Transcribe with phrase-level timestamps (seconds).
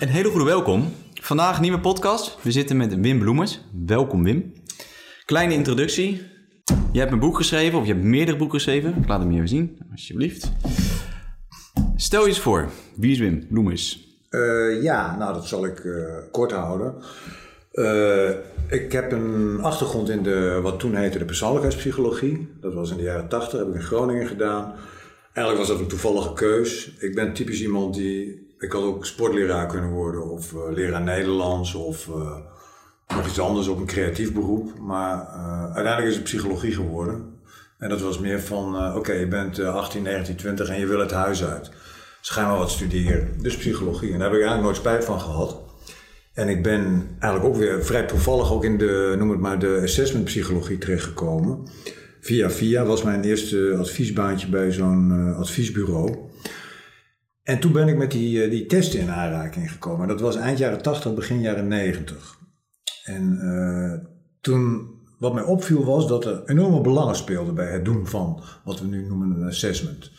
[0.00, 0.92] Een hele goede welkom.
[1.14, 2.42] Vandaag nieuwe podcast.
[2.42, 3.60] We zitten met Wim Bloemers.
[3.86, 4.52] Welkom Wim.
[5.24, 6.22] Kleine introductie.
[6.92, 8.96] Je hebt een boek geschreven, of je hebt meerdere boeken geschreven.
[9.02, 10.52] Ik laat hem even zien, alsjeblieft.
[11.96, 14.08] Stel je eens voor, wie is Wim Bloemers?
[14.30, 16.94] Uh, ja, nou dat zal ik uh, kort houden.
[17.72, 18.30] Uh,
[18.68, 22.48] ik heb een achtergrond in de, wat toen heette de persoonlijkheidspsychologie.
[22.60, 24.74] Dat was in de jaren 80, heb ik in Groningen gedaan.
[25.32, 26.96] Eigenlijk was dat een toevallige keus.
[26.98, 28.48] Ik ben typisch iemand die.
[28.60, 32.08] Ik had ook sportleraar kunnen worden, of uh, leraar Nederlands, of
[33.08, 34.78] nog iets anders, op een creatief beroep.
[34.78, 37.38] Maar uh, uiteindelijk is het psychologie geworden.
[37.78, 41.10] En dat was meer van: oké, je bent 18, 19, 20 en je wil het
[41.10, 41.70] huis uit.
[42.20, 43.42] Dus ga maar wat studeren.
[43.42, 44.12] Dus psychologie.
[44.12, 45.60] En daar heb ik eigenlijk nooit spijt van gehad.
[46.32, 49.80] En ik ben eigenlijk ook weer vrij toevallig ook in de, noem het maar, de
[49.82, 51.68] assessment psychologie terechtgekomen.
[52.20, 56.29] Via Via was mijn eerste adviesbaantje bij zo'n adviesbureau.
[57.50, 60.08] En toen ben ik met die, uh, die testen in aanraking gekomen.
[60.08, 62.38] Dat was eind jaren 80, begin jaren 90.
[63.04, 64.08] En uh,
[64.40, 68.80] toen, wat mij opviel was dat er enorme belangen speelden bij het doen van wat
[68.80, 70.10] we nu noemen een assessment.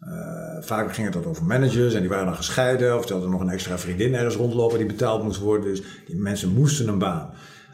[0.00, 3.40] Uh, vaak ging het over managers en die waren dan gescheiden of ze hadden nog
[3.40, 5.68] een extra vriendin ergens rondlopen die betaald moest worden.
[5.68, 7.30] Dus die mensen moesten een baan.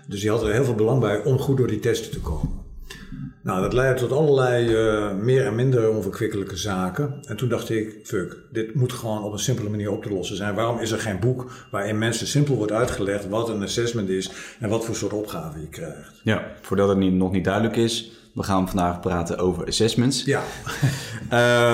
[0.08, 2.63] Dus die hadden er heel veel belang bij om goed door die testen te komen.
[3.42, 7.14] Nou, dat leidde tot allerlei uh, meer en minder onverkwikkelijke zaken.
[7.26, 10.36] En toen dacht ik, fuck, dit moet gewoon op een simpele manier op te lossen
[10.36, 10.54] zijn.
[10.54, 14.68] Waarom is er geen boek waarin mensen simpel wordt uitgelegd wat een assessment is en
[14.68, 16.20] wat voor soort opgave je krijgt?
[16.22, 20.24] Ja, voordat het niet, nog niet duidelijk is, we gaan vandaag praten over assessments.
[20.24, 20.42] Ja.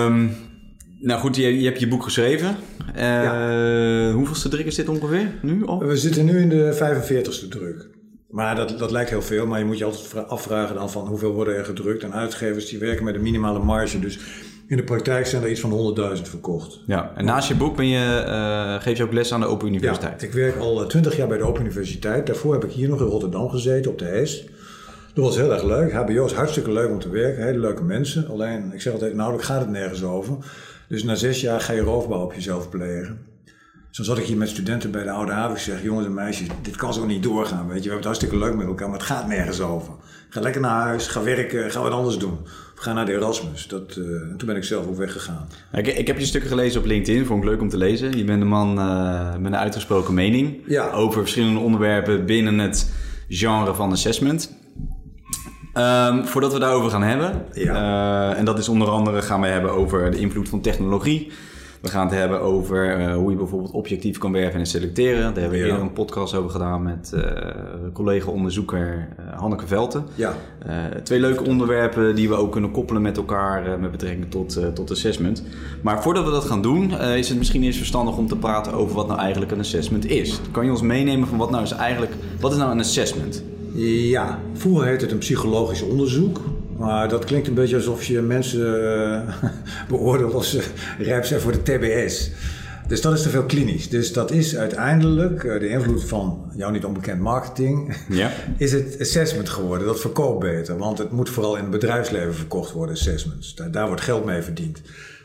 [0.07, 0.37] um,
[1.09, 2.57] nou goed, je, je hebt je boek geschreven.
[2.97, 4.13] Uh, ja.
[4.13, 5.79] Hoeveelste druk is dit ongeveer nu al?
[5.79, 7.89] We zitten nu in de 45ste druk.
[8.31, 11.33] Maar dat, dat lijkt heel veel, maar je moet je altijd afvragen dan van hoeveel
[11.33, 12.03] worden er gedrukt.
[12.03, 13.99] En uitgevers die werken met een minimale marge.
[13.99, 14.19] Dus
[14.67, 16.81] in de praktijk zijn er iets van 100.000 verkocht.
[16.87, 19.69] Ja, en naast je boek ben je, uh, geef je ook les aan de Open
[19.69, 20.21] Universiteit.
[20.21, 22.27] Ja, ik werk al 20 jaar bij de Open Universiteit.
[22.27, 24.47] Daarvoor heb ik hier nog in Rotterdam gezeten op de HES.
[25.15, 25.93] Dat was heel erg leuk.
[25.93, 27.45] HBO is hartstikke leuk om te werken.
[27.45, 28.29] Hele leuke mensen.
[28.29, 30.37] Alleen, ik zeg altijd, nou, gaat het nergens over.
[30.89, 33.30] Dus na zes jaar ga je roofbouw op jezelf plegen.
[33.91, 35.57] Zo zat ik hier met studenten bij de Oude Haven.
[35.57, 37.69] Ik zeg, jongens en meisjes, dit kan zo niet doorgaan.
[37.69, 39.93] Weet je, we hebben het hartstikke leuk met elkaar, maar het gaat nergens over.
[40.29, 42.39] Ga lekker naar huis, ga werken, ga wat anders doen.
[42.75, 43.69] Of ga naar de Erasmus.
[43.69, 44.05] Dat, uh,
[44.37, 45.49] toen ben ik zelf ook weggegaan.
[45.73, 48.17] Ik, ik, heb je stukken gelezen op LinkedIn, vond ik leuk om te lezen.
[48.17, 50.91] Je bent een man uh, met een uitgesproken mening ja.
[50.91, 52.91] over verschillende onderwerpen binnen het
[53.29, 54.59] genre van assessment.
[55.75, 58.31] Um, voordat we daarover gaan hebben, ja.
[58.31, 61.33] uh, en dat is onder andere gaan we hebben over de invloed van technologie.
[61.81, 65.21] We gaan het hebben over uh, hoe je bijvoorbeeld objectief kan werven en selecteren.
[65.21, 67.23] Daar hebben we eerder een podcast over gedaan met uh,
[67.93, 70.05] collega-onderzoeker Hanneke Velten.
[70.15, 70.35] Ja.
[71.03, 75.43] twee leuke onderwerpen die we ook kunnen koppelen met elkaar met betrekking tot, tot assessment.
[75.83, 78.95] Maar voordat we dat gaan doen, is het misschien eerst verstandig om te praten over
[78.95, 80.41] wat nou eigenlijk een assessment is.
[80.51, 83.43] Kan je ons meenemen van wat nou is eigenlijk, wat is nou een assessment?
[83.75, 86.41] Ja, vroeger heette het een psychologisch onderzoek.
[86.81, 89.51] Maar dat klinkt een beetje alsof je mensen uh,
[89.89, 90.63] beoordeelt als ze
[90.99, 92.31] rijp zijn voor de TBS.
[92.87, 93.89] Dus dat is te veel klinisch.
[93.89, 97.97] Dus dat is uiteindelijk uh, de invloed van jou niet onbekend marketing.
[98.09, 98.31] Ja.
[98.57, 99.87] Is het assessment geworden.
[99.87, 100.77] Dat verkoopt beter.
[100.77, 103.55] Want het moet vooral in het bedrijfsleven verkocht worden, assessments.
[103.55, 104.81] Daar, daar wordt geld mee verdiend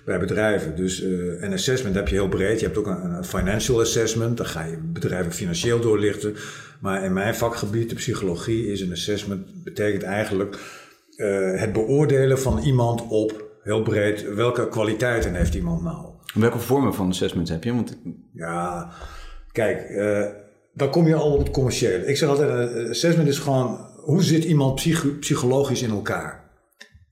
[0.05, 0.75] bij bedrijven.
[0.75, 2.59] Dus uh, een assessment heb je heel breed.
[2.59, 4.37] Je hebt ook een, een financial assessment.
[4.37, 6.35] Dan ga je bedrijven financieel doorlichten.
[6.79, 10.57] Maar in mijn vakgebied, de psychologie, is een assessment betekent eigenlijk
[11.17, 16.05] uh, het beoordelen van iemand op, heel breed, welke kwaliteiten heeft iemand nou.
[16.33, 17.73] Welke vormen van assessments heb je?
[17.73, 17.97] Want...
[18.33, 18.89] Ja,
[19.51, 20.25] kijk, uh,
[20.73, 22.05] dan kom je al op het commerciële.
[22.05, 26.43] Ik zeg altijd, een assessment is gewoon, hoe zit iemand psych psychologisch in elkaar?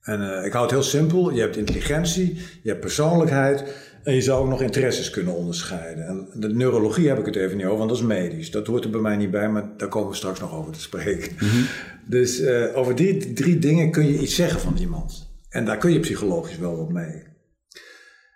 [0.00, 1.32] En uh, ik hou het heel simpel.
[1.32, 3.64] Je hebt intelligentie, je hebt persoonlijkheid
[4.02, 6.06] en je zou ook nog interesses kunnen onderscheiden.
[6.06, 8.50] En de neurologie heb ik het even niet over, want dat is medisch.
[8.50, 10.80] Dat hoort er bij mij niet bij, maar daar komen we straks nog over te
[10.80, 11.32] spreken.
[11.32, 11.66] Mm -hmm.
[12.06, 15.32] Dus uh, over die drie dingen kun je iets zeggen van iemand.
[15.48, 17.22] En daar kun je psychologisch wel wat mee.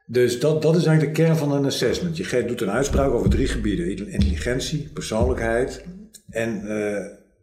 [0.07, 2.17] Dus dat, dat is eigenlijk de kern van een assessment.
[2.17, 4.09] Je doet een uitspraak over drie gebieden.
[4.09, 5.85] Intelligentie, persoonlijkheid
[6.29, 6.67] en uh,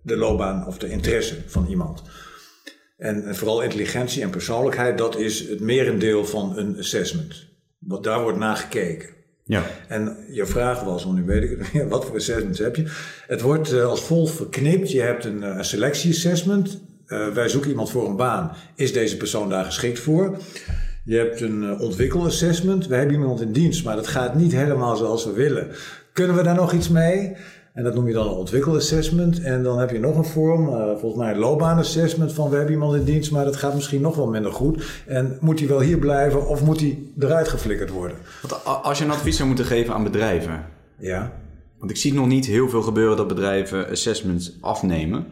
[0.01, 2.01] de loopbaan of de interesse van iemand.
[2.97, 7.47] En vooral intelligentie en persoonlijkheid, dat is het merendeel van een assessment.
[7.79, 9.14] Want daar wordt naar gekeken.
[9.47, 9.63] Ja.
[9.87, 12.91] En je vraag was, want nu weet ik het niet, wat voor assessments heb je?
[13.27, 14.91] Het wordt uh, als volgt verknipt.
[14.91, 16.81] Je hebt een, uh, een selectie-assessment.
[17.07, 18.51] Uh, wij zoeken iemand voor een baan.
[18.75, 20.37] Is deze persoon daar geschikt voor?
[21.03, 22.87] Je hebt een ontwikkelassessment.
[22.87, 25.67] We hebben iemand in dienst, maar dat gaat niet helemaal zoals we willen.
[26.13, 27.35] Kunnen we daar nog iets mee?
[27.75, 29.41] En dat noem je dan een ontwikkelassessment.
[29.41, 32.73] En dan heb je nog een vorm, uh, volgens mij een loopbaanassessment van we hebben
[32.73, 35.03] iemand in dienst, maar dat gaat misschien nog wel minder goed.
[35.07, 38.17] En moet hij wel hier blijven of moet hij eruit geflikkerd worden?
[38.41, 40.65] Want als je een advies zou moeten geven aan bedrijven,
[40.97, 41.31] ja.
[41.77, 45.25] Want ik zie nog niet heel veel gebeuren dat bedrijven assessments afnemen.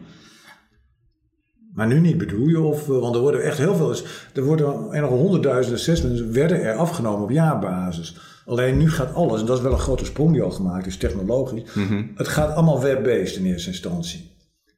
[1.72, 3.94] Maar nu niet bedoel je, of, eh, want er worden echt heel veel,
[4.34, 8.33] er worden nog honderdduizenden assessments werden er afgenomen op jaarbasis.
[8.46, 10.96] Alleen nu gaat alles, en dat is wel een grote sprong die al gemaakt is,
[10.96, 11.62] technologisch.
[11.74, 12.02] Mhm.
[12.14, 14.32] Het gaat allemaal web-based in eerste instantie.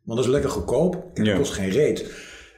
[0.04, 1.36] Want dat is lekker goedkoop, het Ja.
[1.36, 2.04] kost geen reet.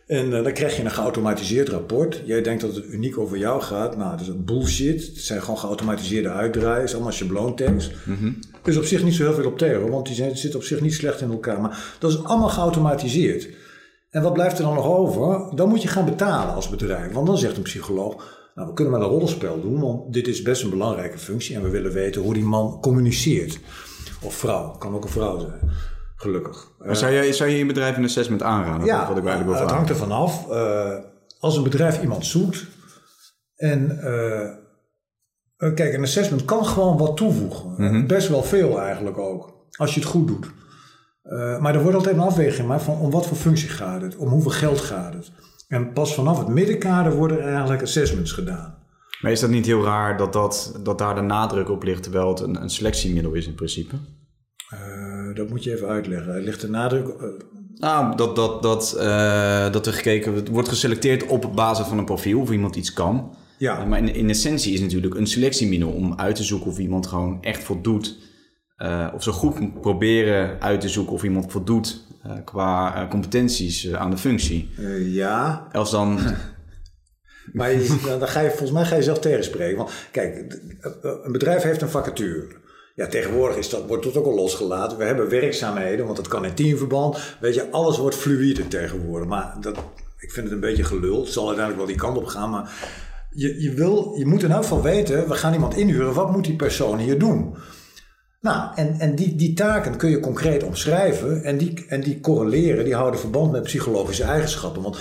[0.07, 2.23] En eh, dan krijg je een geautomatiseerd rapport.
[2.25, 3.97] Jij denkt dat het uniek over jou gaat.
[3.97, 5.07] Nou, dat is bullshit.
[5.07, 7.93] Het zijn gewoon geautomatiseerde is allemaal schabloontekst.
[8.07, 8.27] Mhm.
[8.63, 10.65] Er is op zich niet zo heel veel op tegen, want die zijn- zitten op
[10.67, 11.61] zich niet slecht in elkaar.
[11.61, 13.49] Maar dat is allemaal geautomatiseerd.
[14.11, 15.57] En wat blijft er dan nog over?
[15.57, 17.13] Dan moet je gaan betalen als bedrijf.
[17.13, 20.43] Want dan zegt een psycholoog, nou we kunnen wel een rollenspel doen, want dit is
[20.43, 23.59] best een belangrijke functie en we willen weten hoe die man communiceert.
[24.23, 25.71] Of vrouw, kan ook een vrouw zijn,
[26.17, 26.71] gelukkig.
[26.79, 28.87] Maar zou je, zou je je bedrijf een assessment aanraden?
[28.87, 30.51] Ja, Dat wat ik eigenlijk wil het hangt ervan af.
[30.51, 30.99] Eh,
[31.39, 32.67] als een bedrijf iemand zoekt
[33.57, 34.43] en eh,
[35.57, 37.75] eh, kijk, een assessment kan gewoon wat toevoegen.
[37.77, 38.07] Mhm.
[38.07, 40.51] Best wel veel eigenlijk ook, als je het goed doet.
[41.23, 44.17] Eh, maar er wordt altijd een afweging gemaakt van om wat voor functie gaat het,
[44.17, 45.31] om hoeveel geld gaat het.
[45.69, 48.77] En pas vanaf het middenkader worden er eigenlijk assessments gedaan.
[49.21, 52.29] Maar is dat niet heel raar dat, dat, dat daar de nadruk op ligt, terwijl
[52.29, 53.95] het een, een selectiemiddel is in principe?
[54.71, 56.35] Eh, dat moet je even uitleggen.
[56.35, 57.09] Er ligt de nadruk.
[57.09, 57.27] eh,
[57.75, 62.05] Nou, dat, dat, dat, eh, dat er gekeken het wordt geselecteerd op basis van een
[62.05, 63.35] profiel of iemand iets kan.
[63.59, 66.79] ja, Maar in, in essentie is het natuurlijk een selectiemiddel om uit te zoeken of
[66.79, 68.19] iemand gewoon echt voldoet.
[69.15, 72.07] of zo goed proberen uit te zoeken of iemand voldoet
[72.45, 74.71] qua eh, competenties eh, aan de functie.
[74.79, 76.19] eh, ja, Als dan.
[77.53, 79.77] Maar je- dan ga je, volgens mij ga je zelf tegenspreken.
[79.77, 80.59] Want kijk,
[81.25, 82.47] een bedrijf heeft een vacature.
[82.95, 84.99] Ja, tegenwoordig is dat, wordt dat ook al losgelaten.
[84.99, 87.37] We hebben werkzaamheden, want dat kan in teamverband.
[87.41, 89.29] Weet je, alles wordt fluïde tegenwoordig.
[89.29, 89.77] Maar dat,
[90.19, 91.21] ik vind het een beetje gelul.
[91.21, 92.51] Het zal uiteindelijk wel die kant op gaan.
[92.51, 92.71] Maar
[93.31, 96.15] je, je, wil, je moet in elk geval weten, we gaan iemand inhuren.
[96.15, 97.55] Wat moet die persoon hier doen?
[98.41, 101.43] Nou, en, en die, die taken kun je concreet omschrijven.
[101.45, 104.83] En die, en die correleren, die houden verband met psychologische eigenschappen.
[104.83, 104.99] Want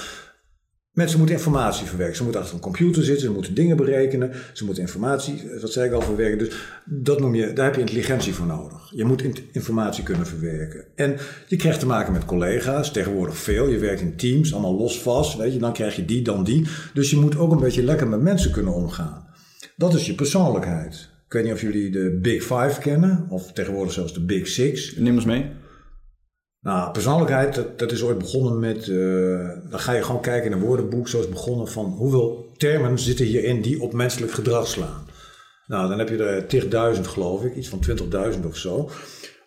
[0.97, 2.15] Mensen moeten informatie verwerken.
[2.15, 5.87] Ze moeten achter een computer zitten, ze moeten dingen berekenen, ze moeten informatie, wat zei
[5.87, 6.37] ik al, verwerken.
[6.37, 6.55] Dus
[6.85, 8.91] dat noem je, daar heb je intelligentie voor nodig.
[8.95, 10.85] Je moet in- informatie kunnen verwerken.
[10.95, 11.17] En
[11.47, 13.67] je krijgt te maken met collega's, tegenwoordig veel.
[13.67, 15.59] Je werkt in teams, allemaal los vast, weet je.
[15.59, 16.67] Dan krijg je die, dan die.
[16.93, 19.27] Dus je moet ook een beetje lekker met mensen kunnen omgaan.
[19.75, 21.09] Dat is je persoonlijkheid.
[21.27, 24.95] Ik weet niet of jullie de Big Five kennen, of tegenwoordig zelfs de Big Six.
[24.95, 25.51] Neem ons mee.
[26.61, 28.77] Nou, persoonlijkheid, dat, dat is ooit begonnen met.
[28.77, 33.25] eh, dan ga je gewoon kijken in een woordenboek, zoals begonnen van hoeveel termen zitten
[33.25, 35.05] hierin die op menselijk gedrag slaan.
[35.67, 37.79] Nou, dan heb je er tigduizend, geloof ik, iets van
[38.33, 38.89] 20.000 of zo.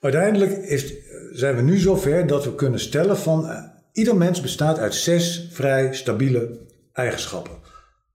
[0.01, 0.95] Uiteindelijk is,
[1.33, 3.47] zijn we nu zover dat we kunnen stellen van.
[3.47, 3.63] eh,
[3.93, 6.59] ieder mens bestaat uit zes vrij stabiele
[6.93, 7.59] eigenschappen.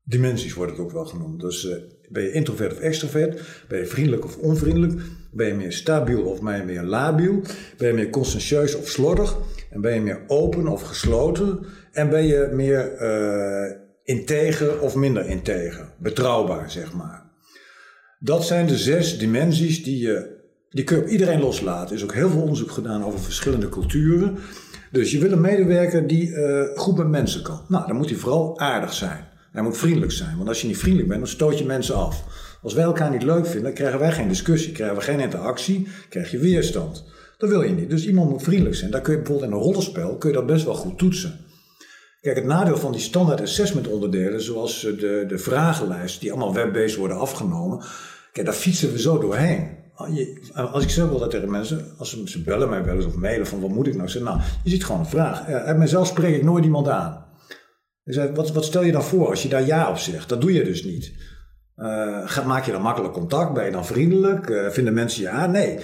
[0.04, 1.40] Dimensies wordt het ook wel genoemd.
[1.42, 1.78] Dus eh,
[2.10, 3.42] ben je introvert of extrovert?
[3.68, 5.02] Ben je vriendelijk of onvriendelijk?
[5.32, 7.42] Ben je meer stabiel of ben je meer labiel?
[7.78, 9.38] Ben je meer conscientieus of slordig?
[9.72, 11.60] En ben je meer open of gesloten?
[11.92, 15.94] En ben je meer eh integer of minder integer?
[15.98, 17.24] Betrouwbaar, zeg maar.
[18.20, 21.90] Dat zijn de zes dimensies die je, die kun je op iedereen loslaten.
[21.90, 24.38] Er is ook heel veel onderzoek gedaan over verschillende culturen.
[24.92, 27.62] Dus je wil een medewerker die eh, goed met mensen kan.
[27.68, 29.28] Nou, dan moet hij vooral aardig zijn.
[29.56, 30.38] Hij moet vriendelijk zijn.
[30.38, 32.24] Want als je niet vriendelijk bent, dan stoot je mensen af.
[32.62, 35.88] Als wij elkaar niet leuk vinden, dan krijgen wij geen discussie, krijgen we geen interactie,
[36.10, 37.04] krijg je weerstand.
[37.38, 37.90] Dat wil je niet.
[37.90, 38.92] Dus iemand moet vriendelijk zijn.
[38.92, 41.40] Daar kun je bijvoorbeeld in een rollenspel kun je dat best wel goed toetsen.
[42.22, 46.54] Kijk, het nadeel van die standaard assessment onderdelen, zoals eh, de, de vragenlijst, die allemaal
[46.54, 47.84] web-based worden afgenomen,
[48.32, 49.70] kijk, daar fietsen we zo doorheen.
[50.14, 53.06] Je- Als ik zeg wel dat tegen mensen, als ze, ze bellen mij wel eens
[53.06, 55.48] of mailen van wat moet ik nou zeggen, nou, je ziet gewoon een vraag.
[55.48, 57.25] Ja, uit mezelf spreek ik nooit iemand aan.
[58.06, 60.30] Zei, wat, wat stel je dan voor als je daar ja op zegt?
[60.30, 61.14] Dat doe je dus niet.
[61.76, 63.54] Eh, maak je dan makkelijk contact?
[63.54, 64.50] Ben je dan vriendelijk?
[64.50, 65.52] Eh, vinden mensen aan?
[65.52, 65.80] Nee.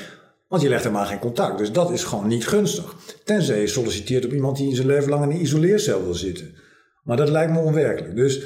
[0.48, 1.58] Want je legt helemaal geen contact.
[1.58, 2.96] Dus dat is gewoon niet gunstig.
[3.24, 6.56] Tenzij je solliciteert op iemand die in zijn leven lang in een isoleercel wil zitten.
[7.04, 8.16] Maar dat lijkt me onwerkelijk.
[8.16, 8.42] Dus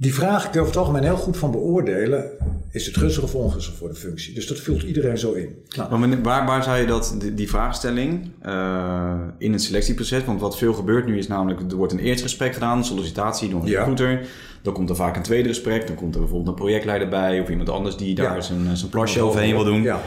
[0.00, 2.24] die vraag kun je over het algemeen heel goed van beoordelen.
[2.70, 4.34] Is het gunstig of ongunstig voor de functie?
[4.34, 5.48] Dus dat vult iedereen zo in.
[5.76, 10.40] Nou, Maar waar, waar zou je dat, die, die vraagstelling eh, in het selectieproces, want
[10.40, 13.68] wat veel gebeurt nu is namelijk, er wordt een eerste gesprek gedaan, sollicitatie door een
[13.68, 13.78] Ja.
[13.78, 14.26] recruiter.
[14.62, 17.48] Dan komt er vaak een tweede gesprek, dan komt er bijvoorbeeld een projectleider bij of
[17.48, 18.40] iemand anders die daar Ja.
[18.40, 19.82] zijn, zijn plasje overheen wil doen.
[19.82, 20.00] Ja.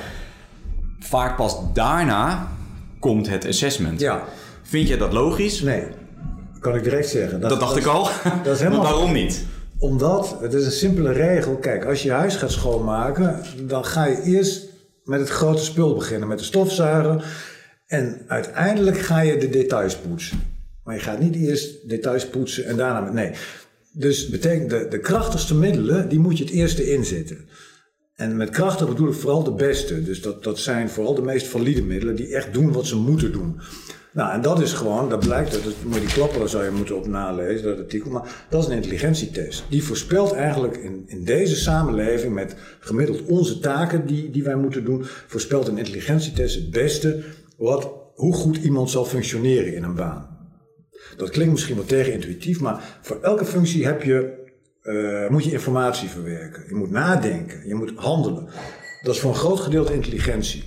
[1.00, 2.48] Vaak pas daarna
[3.00, 4.00] komt het assessment.
[4.00, 4.24] ja.
[4.62, 5.62] Vind je dat logisch?
[5.62, 5.84] Nee.
[6.60, 7.40] Kan ik direct zeggen.
[7.42, 8.08] Dat dacht ik al.
[8.44, 9.46] dat is helemaal- niet?
[9.84, 11.56] Omdat, het is een simpele regel.
[11.56, 14.70] Kijk, als je je huis gaat schoonmaken, dan ga je eerst
[15.04, 17.26] met het grote spul beginnen, met de stofzuiger.
[17.88, 20.40] En uiteindelijk ga je de details poetsen.
[20.84, 23.14] Maar je gaat niet eerst details poetsen en daarna met.
[23.14, 23.32] Nee.
[23.94, 27.38] Dus betekent de, de krachtigste middelen, die moet je het eerste inzetten.
[28.16, 30.04] En met krachtig bedoel ik vooral de beste.
[30.04, 33.32] Dus dat, dat zijn vooral de meest valide middelen die echt doen wat ze moeten
[33.32, 33.60] doen.
[34.14, 37.08] Nou, en dat is gewoon, dat blijkt, dat, moet die klappen zou je moeten op
[37.08, 39.66] nalezen, dat artikel, maar dat is een intelligentietest.
[39.70, 44.86] Die voorspelt eigenlijk in, in deze samenleving met gemiddeld onze taken die, die wij moeten
[44.86, 47.24] doen, voorspelt een intelligentietest het beste
[47.58, 50.34] wat, hoe goed iemand zal functioneren in een baan.
[51.18, 54.42] Dat klinkt misschien wat tegenintuïtief, maar voor elke functie heb je,
[54.84, 56.64] uh, moet je informatie verwerken.
[56.68, 58.48] Je moet nadenken, je moet handelen.
[59.02, 60.64] Dat is voor een groot gedeelte intelligentie.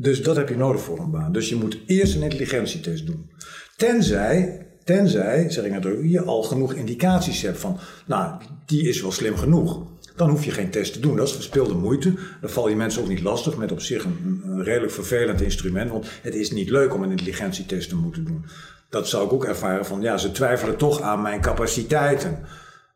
[0.00, 1.32] Dus dat heb je nodig voor een baan.
[1.32, 3.30] Dus je moet eerst een intelligentietest doen.
[3.76, 9.12] Tenzij, tenzij, zeg ik natuurlijk, je al genoeg indicaties hebt van, nou, die is wel
[9.12, 9.82] slim genoeg.
[10.16, 11.16] Dan hoef je geen test te doen.
[11.16, 12.12] Dat is verspilde moeite.
[12.40, 15.90] Dan val je mensen ook niet lastig met op zich een, redelijk vervelend instrument.
[15.90, 18.44] Want het is niet leuk om een intelligentietest te moeten doen.
[18.90, 22.38] Dat zou ik ook ervaren van, ja, ze twijfelen toch aan mijn capaciteiten.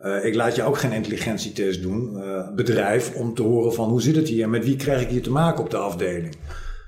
[0.00, 4.02] Uh, ik laat je ook geen intelligentietest doen, uh, bedrijf, om te horen van hoe
[4.02, 6.36] zit het hier en met wie krijg ik hier te maken op de afdeling.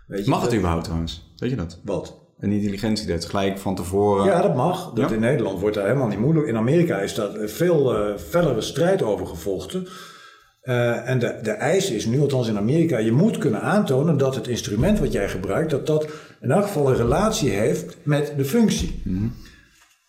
[0.07, 1.33] Weet je, mag het überhaupt trouwens?
[1.37, 1.81] Weet je dat?
[1.85, 2.23] Wat?
[2.39, 4.25] Een intelligentietest, gelijk van tevoren.
[4.25, 4.93] Ja, dat mag.
[4.93, 6.47] Dat In Nederland wordt daar helemaal niet moeilijk.
[6.47, 9.87] In Amerika is daar veel uh, fellere strijd over gevochten.
[10.63, 14.35] Uh, en de, de eis is nu, althans in Amerika, je moet kunnen aantonen dat
[14.35, 16.07] het instrument wat jij gebruikt, dat dat
[16.41, 19.03] in elk geval een relatie heeft met de functie.
[19.05, 19.35] Mm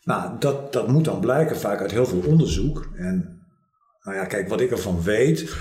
[0.04, 2.90] Nou, dat, dat moet dan blijken vaak uit heel veel onderzoek.
[2.96, 3.40] En
[4.02, 5.56] nou ja, kijk, wat ik ervan weet,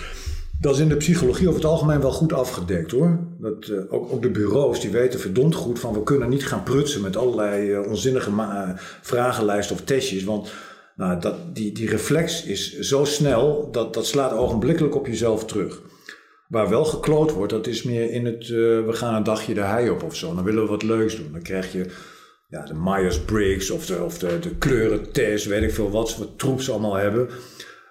[0.60, 3.18] dat is in de psychologie over het algemeen wel goed afgedekt hoor.
[3.38, 7.02] Dat, uh, ook, de bureaus die weten verdomd goed van we kunnen niet gaan prutsen
[7.02, 8.70] met allerlei uh, onzinnige uh,
[9.02, 10.24] vragenlijsten of testjes.
[10.24, 10.52] Want
[10.96, 15.80] nou, dat, die, die reflex is zo snel dat dat slaat ogenblikkelijk op jezelf terug.
[16.48, 19.90] Waar wel gekloot wordt, dat is meer in het we gaan een dagje de hei
[19.90, 20.34] op of zo.
[20.34, 21.32] Dan willen we wat leuks doen.
[21.32, 21.86] Dan krijg je
[22.48, 26.60] ja, de Myers-Briggs of, de, of de, de kleurentest, weet ik veel wat, wat troep
[26.68, 27.28] allemaal hebben.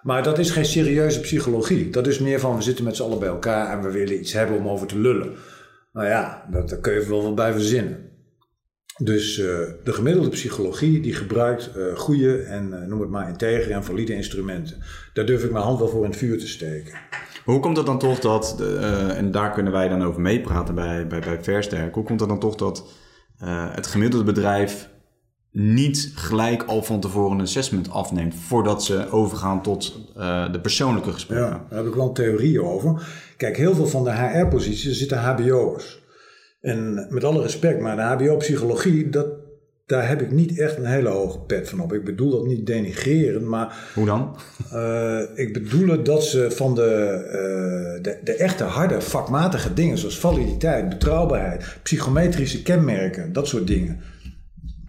[0.03, 1.89] Maar dat is geen serieuze psychologie.
[1.89, 4.33] Dat is meer van we zitten met z'n allen bij elkaar en we willen iets
[4.33, 5.33] hebben om over te lullen.
[5.93, 8.11] Nou ja, dat, daar kun je wel wat bij verzinnen.
[8.97, 9.45] Dus uh,
[9.83, 14.13] de gemiddelde psychologie die gebruikt uh, goede en uh, noem het maar integere en valide
[14.13, 14.77] instrumenten.
[15.13, 16.93] Daar durf ik mijn hand wel voor in het vuur te steken.
[17.45, 18.61] Hoe komt het dan toch dat,
[19.15, 22.39] en daar kunnen wij dan over meepraten bij, bij, bij Versterk, hoe komt het dan
[22.39, 22.85] toch dat
[23.73, 24.89] het gemiddelde bedrijf
[25.53, 31.11] niet gelijk al van tevoren een assessment afneemt voordat ze overgaan tot uh, de persoonlijke
[31.11, 31.47] gesprekken.
[31.47, 33.07] Ja, daar heb ik wel een theorie over.
[33.37, 36.01] Kijk, heel veel van de HR-posities zitten HBO'ers.
[36.61, 39.27] En met alle respect, maar de HBO-psychologie, dat,
[39.85, 41.93] daar heb ik niet echt een hele hoge pet van op.
[41.93, 43.91] Ik bedoel dat niet denigreren, maar.
[43.93, 44.37] Hoe dan?
[44.73, 49.97] Uh, ik bedoel het dat ze van de, uh, de, de, echte harde vakmatige dingen,
[49.97, 53.99] zoals validiteit, betrouwbaarheid, psychometrische kenmerken, dat soort dingen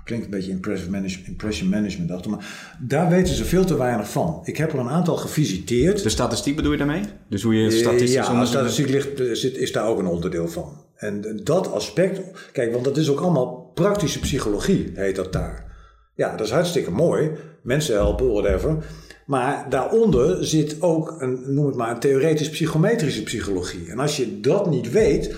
[0.04, 4.11] klinkt een beetje impression management, impression management achter, maar daar weten ze veel te weinig
[4.11, 4.40] van.
[4.44, 6.02] Ik heb er een aantal gevisiteerd.
[6.02, 7.02] De statistiek bedoel je daarmee?
[7.28, 10.82] Dus hoe je statistisch Ja, statistiek ligt, zit, is daar ook een onderdeel van.
[10.96, 12.20] En dat aspect,
[12.52, 15.73] kijk, want dat is ook allemaal praktische psychologie, heet dat daar.
[16.14, 17.30] Ja, dat is hartstikke mooi.
[17.62, 18.76] Mensen helpen, whatever.
[19.26, 23.90] Maar daaronder zit ook een, noem het maar, een theoretisch psychometrische psychologie.
[23.90, 25.34] En als je dat niet weet,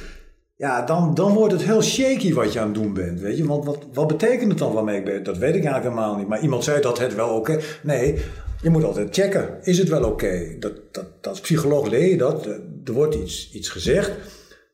[0.57, 3.47] ja, dan, dan wordt het heel shaky wat je aan het doen bent, weet je.
[3.47, 5.23] Want wat, wat betekent het dan waarmee ik ben?
[5.23, 6.29] Dat weet ik eigenlijk helemaal niet.
[6.29, 7.61] Maar iemand zei dat het wel oké...
[7.83, 8.19] Nee,
[8.63, 9.49] je moet altijd checken.
[9.63, 10.57] Is het wel oké?
[10.59, 12.47] Dat, dat, als psycholoog leer je dat.
[12.85, 14.13] Er wordt iets, iets gezegd.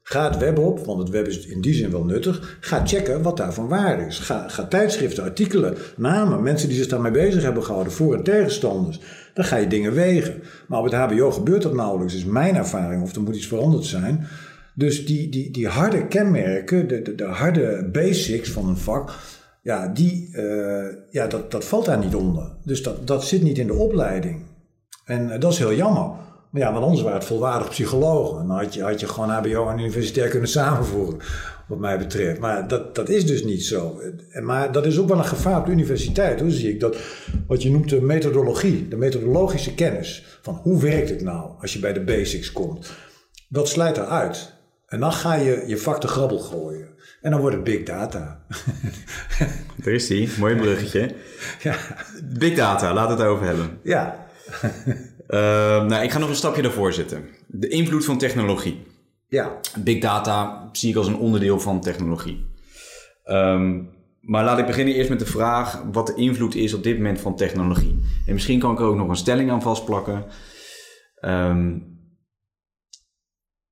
[0.03, 2.59] Ga het web op, want het web is in die zin wel nuttig.
[2.61, 4.19] Ga checken wat daarvan waar is.
[4.19, 9.01] Ga, ga tijdschriften, artikelen, namen, mensen die zich daarmee bezig hebben gehouden, voor- en tegenstanders.
[9.35, 10.43] Dan ga je dingen wegen.
[10.69, 13.85] Maar op het HBO gebeurt dat nauwelijks, is mijn ervaring, of er moet iets veranderd
[13.85, 14.27] zijn.
[14.75, 19.13] Dus die, die, die harde kenmerken, de, de, de harde basics van een vak,
[19.63, 22.53] ja, die, uh, ja dat, dat valt daar niet onder.
[22.65, 24.43] Dus dat, dat zit niet in de opleiding.
[25.05, 26.11] En uh, dat is heel jammer.
[26.51, 28.47] Maar ja, want anders waren het volwaardig psychologen.
[28.47, 31.19] Dan had je, had je gewoon HBO en universitair kunnen samenvoeren,
[31.69, 32.41] wat mij betreft.
[32.41, 34.01] Maar dat, dat is dus niet zo.
[34.41, 36.41] Maar dat is ook wel een gevaar op de universiteit.
[36.41, 36.97] Hoe zie ik dat?
[37.47, 40.39] Wat je noemt de methodologie, de methodologische kennis.
[40.43, 42.93] Van hoe werkt het nou als je bij de basics komt?
[43.49, 44.53] Dat slijt eruit.
[44.93, 46.89] En dan ga je je vak de grabbel gooien.
[47.21, 48.41] En dan wordt het big data.
[49.85, 51.15] Daar is die, mooi bruggetje.
[51.63, 51.77] ja.
[52.25, 53.79] Big data, laten we het over hebben.
[53.83, 54.27] Ja.
[55.29, 57.25] uh, nou, ik ga nog een stapje daarvoor zitten.
[57.47, 58.87] De invloed van technologie.
[59.29, 59.59] Ja.
[59.79, 62.47] Big data zie ik als een onderdeel van technologie.
[63.25, 66.97] Um, maar laat ik beginnen eerst met de vraag wat de invloed is op dit
[66.97, 68.01] moment van technologie.
[68.27, 70.25] En misschien kan ik er ook nog een stelling aan vastplakken.
[71.21, 71.92] Um,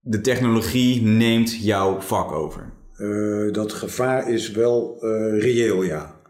[0.01, 2.73] de technologie neemt jouw vak over?
[2.97, 6.21] Uh, dat gevaar is wel uh, reëel, ja.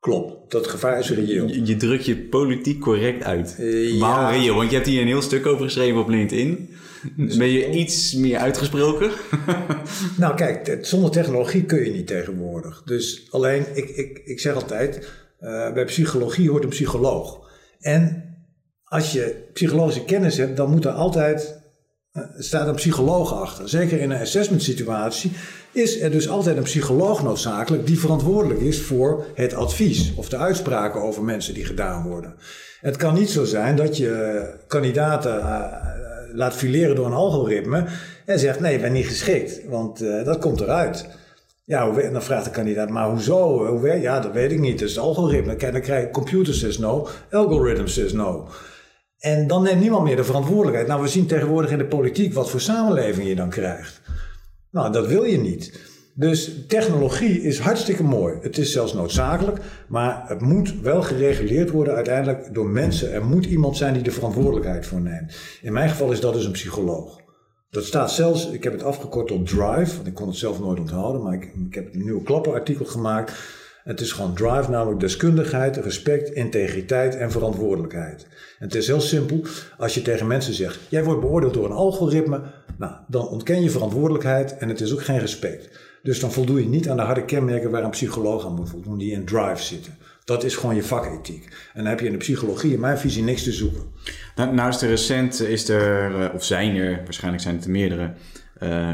[0.00, 1.46] Klopt, dat gevaar is reëel.
[1.46, 3.56] Je, je drukt je politiek correct uit.
[3.58, 4.30] Eh, Waarom ja.
[4.30, 4.54] reëel?
[4.54, 6.70] Want je hebt hier een heel stuk over geschreven op LinkedIn.
[7.16, 9.10] Ben je iets meer uitgesproken?
[10.16, 12.82] Nou kijk, zonder technologie kun je niet tegenwoordig.
[12.84, 17.50] Dus alleen, ik, ik, ik zeg altijd, eh, bij psychologie hoort een psycholoog.
[17.78, 18.24] En
[18.84, 21.57] als je psychologische kennis hebt, dan moet er altijd, eh,
[22.38, 23.68] staat een psycholoog achter.
[23.68, 25.32] Zeker in een assessment situatie
[25.72, 30.36] is er dus altijd een psycholoog noodzakelijk die verantwoordelijk is voor het advies of de
[30.36, 32.34] uitspraken over mensen die gedaan worden.
[32.80, 35.64] Het kan niet zo zijn dat je kandidaten eh,
[36.32, 37.84] laat fileren door een algoritme
[38.24, 41.06] en zegt nee, ik ben niet geschikt, want eh, dat komt eruit.
[41.64, 43.66] Ja, dan vraagt de kandidaat, maar hoezo?
[43.66, 44.78] Hoe ja, dat weet ik niet.
[44.78, 45.56] Dat is het algoritme.
[45.56, 48.48] Dan krijg je computer says no, algorithm says no.
[49.18, 50.86] En dan neemt niemand meer de verantwoordelijkheid.
[50.86, 54.00] Nou, we zien tegenwoordig in de politiek wat voor samenleving je dan krijgt.
[54.70, 55.80] Nou, dat wil je niet.
[56.14, 58.34] Dus technologie is hartstikke mooi.
[58.40, 59.58] Het is zelfs noodzakelijk,
[59.88, 63.12] maar het moet wel gereguleerd worden uiteindelijk door mensen.
[63.12, 65.36] Er moet iemand zijn die de verantwoordelijkheid voor neemt.
[65.62, 67.20] In mijn geval is dat dus een psycholoog.
[67.70, 70.80] Dat staat zelfs, ik heb het afgekort tot Drive, want ik kon het zelf nooit
[70.80, 73.32] onthouden, maar ik, ik heb een nieuw klappenartikel gemaakt.
[73.88, 78.26] Het is gewoon Drive, namelijk deskundigheid, respect, integriteit en verantwoordelijkheid.
[78.58, 79.40] En het is heel simpel.
[79.78, 82.42] Als je tegen mensen zegt, jij wordt beoordeeld door een algoritme,
[82.78, 85.78] nou, dan ontken je verantwoordelijkheid en het is ook geen respect.
[86.02, 88.98] Dus dan voldoe je niet aan de harde kenmerken waar een psycholoog aan moet voldoen,
[88.98, 89.96] die in Drive zitten.
[90.24, 91.44] Dat is gewoon je vakethiek.
[91.44, 93.82] En dan heb je in de psychologie, in mijn visie, niks te zoeken.
[94.36, 97.70] Nou, nou is er recent, is er, eh, of zijn er, waarschijnlijk zijn het er
[97.70, 98.14] meerdere,
[98.58, 98.92] eh,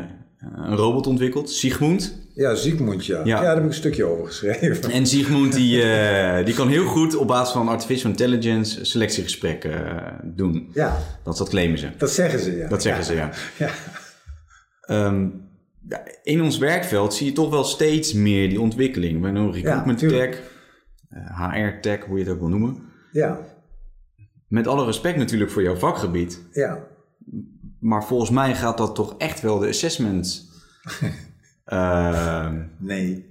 [0.57, 2.24] een robot ontwikkeld, Sigmund.
[2.35, 3.19] Ja, Ziekmund, ja.
[3.19, 3.25] Ja.
[3.25, 3.41] ja.
[3.43, 4.91] daar heb ik een stukje over geschreven.
[4.91, 10.13] En Sigmund die, eh, die kan heel goed op basis van artificial intelligence selectiegesprekken eh,
[10.23, 10.71] doen.
[10.73, 11.89] Ja, Dat, dat claimen ze.
[11.99, 12.69] dat zeggen ze, ja.
[12.69, 13.31] Dat zeggen ze, ja.
[13.59, 13.71] Ja.
[14.81, 15.29] Ehm,
[16.23, 19.21] in ons werkveld zie je toch wel steeds meer die ontwikkeling.
[19.21, 20.41] Bij een recruitment tech,
[21.09, 22.83] eh, HR tech, hoe je het ook wil noemen.
[23.13, 23.39] Ja,
[24.49, 26.41] Met alle respect natuurlijk voor jouw vakgebied.
[26.53, 26.79] ja.
[27.81, 30.49] Maar volgens mij gaat dat toch echt wel de assessment.
[31.65, 33.25] Ehm, Nee.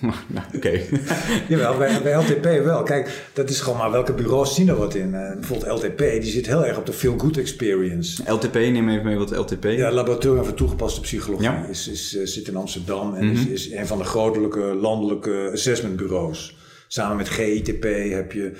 [0.00, 0.80] nou, oké.
[1.48, 2.82] Jawel, bij, bij LTP wel.
[2.82, 5.14] Kijk, dat is gewoon maar welke bureaus zien er wat in.
[5.14, 8.22] Eh, bijvoorbeeld LTP, die zit heel erg op de feel good experience.
[8.32, 9.64] LTP, neem even mee wat LTP.
[9.64, 11.66] Ja, Laboratorium voor Toegepaste Psychologie Ja.
[11.66, 16.56] is, is, eh, zit in Amsterdam en is, is een van de grootelijke landelijke assessmentbureaus.
[16.88, 18.52] Samen met GITP heb je,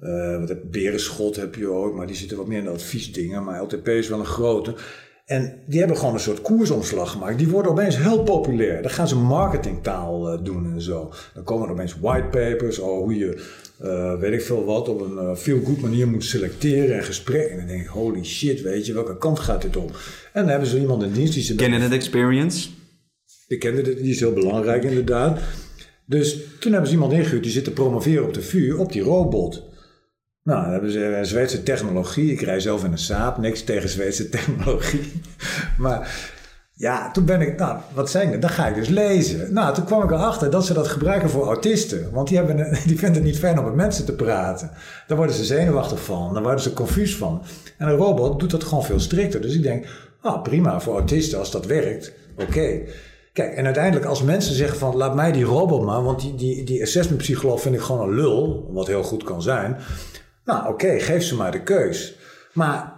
[0.00, 3.44] eh wat heb, Berenschot heb je ook, maar die zitten wat meer in de adviesdingen.
[3.44, 4.74] Maar LTP is wel een grote.
[5.26, 7.38] En die hebben gewoon een soort koersomslag gemaakt.
[7.38, 8.82] Die worden opeens heel populair.
[8.82, 11.12] Dan gaan ze marketingtaal eh, doen en zo.
[11.34, 13.44] Dan komen er opeens whitepapers, oh, hoe je,
[13.78, 17.50] eh, weet ik veel wat, op een eh, feel-good manier moet selecteren en gesprekken.
[17.50, 19.90] En dan denk ik, holy shit, weet je, welke kant gaat dit op?
[20.32, 21.54] En dan hebben ze iemand in dienst die ze...
[21.54, 22.68] Candidate experience.
[23.58, 25.40] Kende dit, die is heel belangrijk inderdaad.
[26.06, 29.02] Dus toen hebben ze iemand ingehuurd die zit te promoveren op de vuur op die
[29.02, 29.65] robot.
[30.46, 32.32] Nou, dan hebben ze eh, Zweedse technologie.
[32.32, 35.22] Ik rij zelf in een Saab, niks tegen Zweedse technologie.
[35.78, 36.30] Maar
[36.72, 38.38] ja, toen ben ik, nou, wat ik nou?
[38.38, 39.52] Dan ga ik dus lezen.
[39.52, 42.10] Nou, toen kwam ik erachter dat ze dat gebruiken voor autisten.
[42.12, 42.56] Want die, hebben,
[42.86, 44.70] die vinden het niet fijn om met mensen te praten.
[45.06, 47.42] Daar worden ze zenuwachtig van, daar worden ze confuus van.
[47.78, 49.40] En een robot doet dat gewoon veel strikter.
[49.40, 49.86] Dus ik denk,
[50.20, 52.80] ah, prima, voor autisten als dat werkt, oké.
[53.32, 56.64] Kijk, en uiteindelijk als mensen zeggen van laat mij die robot maar, want die, die,
[56.64, 59.76] die assessment psycholoog vind ik gewoon een lul, wat heel goed kan zijn.
[60.46, 62.14] Nou oké, geef ze maar de keus.
[62.52, 62.92] Maar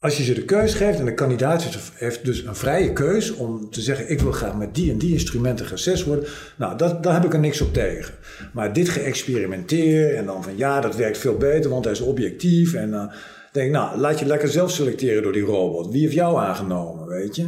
[0.00, 3.70] als je ze de keus geeft en de kandidaat heeft- dus een vrije keus om
[3.70, 7.14] te zeggen ik wil graag met die en die instrumenten geassest worden, nou dat, daar
[7.14, 8.14] heb ik er niks op tegen.
[8.52, 12.74] Maar dit geëxperimenteer en dan van ja dat werkt veel beter want hij is objectief
[12.74, 13.12] en dan
[13.52, 15.90] denk nou laat je lekker zelf selecteren door die robot.
[15.90, 17.46] Wie heeft jou aangenomen, weet je?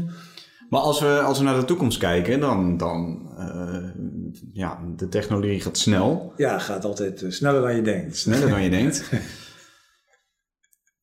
[0.71, 4.00] Maar als we, als we naar de toekomst kijken, dan, dan eh,
[4.53, 6.33] ja, de technologie gaat snel.
[6.37, 8.17] Ja, gaat altijd eh, sneller dan je denkt.
[8.17, 9.11] Sneller dan je denkt.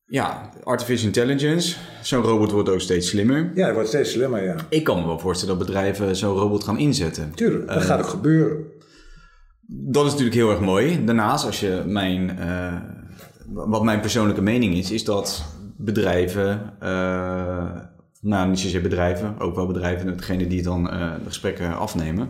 [0.09, 1.77] Ja, artificial intelligence.
[2.01, 3.51] Zo'n robot wordt ook steeds slimmer.
[3.55, 4.55] Ja, het wordt steeds slimmer, ja.
[4.69, 7.31] Ik kan me wel voorstellen dat bedrijven zo'n robot gaan inzetten.
[7.35, 8.65] Tuurlijk, dat gaat ook gebeuren.
[9.67, 11.05] Dat is natuurlijk heel erg mooi.
[11.05, 12.75] Daarnaast, als je mijn, eh,
[13.45, 15.45] wat mijn persoonlijke mening is, is dat
[15.77, 17.71] bedrijven, eh,
[18.21, 22.29] nou niet zozeer bedrijven, ook wel bedrijven, degene die dan eh, de gesprekken afnemen,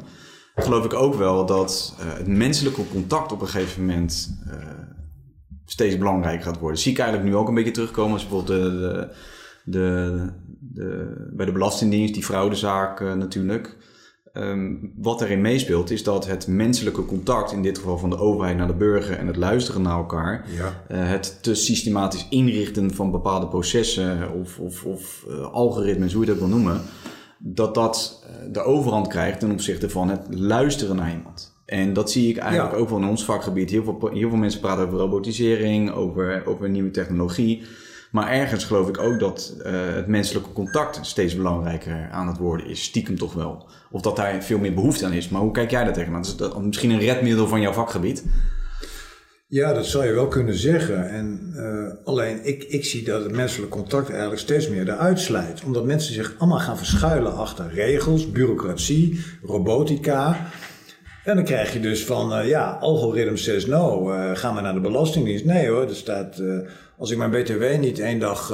[0.57, 4.53] geloof ik ook wel dat eh, het menselijke contact op een gegeven moment eh,
[5.65, 6.79] steeds belangrijker gaat worden.
[6.79, 9.09] Zie ik eigenlijk nu ook een beetje terugkomen als bijvoorbeeld de, de,
[9.63, 13.77] de, de- bij de Belastingdienst, die fraudezaak eh, natuurlijk.
[14.33, 18.57] Ehm, wat erin meespeelt is dat het menselijke contact, in dit geval van de overheid
[18.57, 20.95] naar de burger en het luisteren naar elkaar, Ja.
[20.95, 26.47] het te systematisch inrichten van bepaalde processen of, of, of algoritmes, hoe je dat wil
[26.47, 26.81] noemen,
[27.39, 31.55] dat dat eh, de overhand krijgt ten opzichte van het luisteren naar iemand.
[31.65, 33.69] En dat zie ik eigenlijk ook wel in ons vakgebied.
[33.69, 37.63] Heel veel, heel veel mensen praten over robotisering, over, over nieuwe technologie.
[38.11, 42.67] Maar ergens geloof ik ook dat uh, het menselijke contact steeds belangrijker aan het worden
[42.67, 42.83] is.
[42.83, 43.65] Stiekem toch wel.
[43.91, 45.29] Of dat daar veel meer behoefte aan is.
[45.29, 46.21] Maar hoe kijk jij daar tegenaan?
[46.21, 48.25] Dat is dat misschien een redmiddel van jouw vakgebied.
[49.49, 51.09] Ja, dat zou je wel kunnen zeggen.
[51.09, 55.63] En, uh, alleen ik, ik zie dat het menselijk contact eigenlijk steeds meer eruit slijt.
[55.63, 60.47] Omdat mensen zich allemaal gaan verschuilen achter regels, bureaucratie, robotica.
[61.23, 64.73] En dan krijg je dus van, uh, ja, algoritme says no, uh, gaan we naar
[64.73, 65.45] de Belastingdienst?
[65.45, 66.41] Nee hoor, er staat,
[66.97, 68.53] als ik mijn BTW niet één dag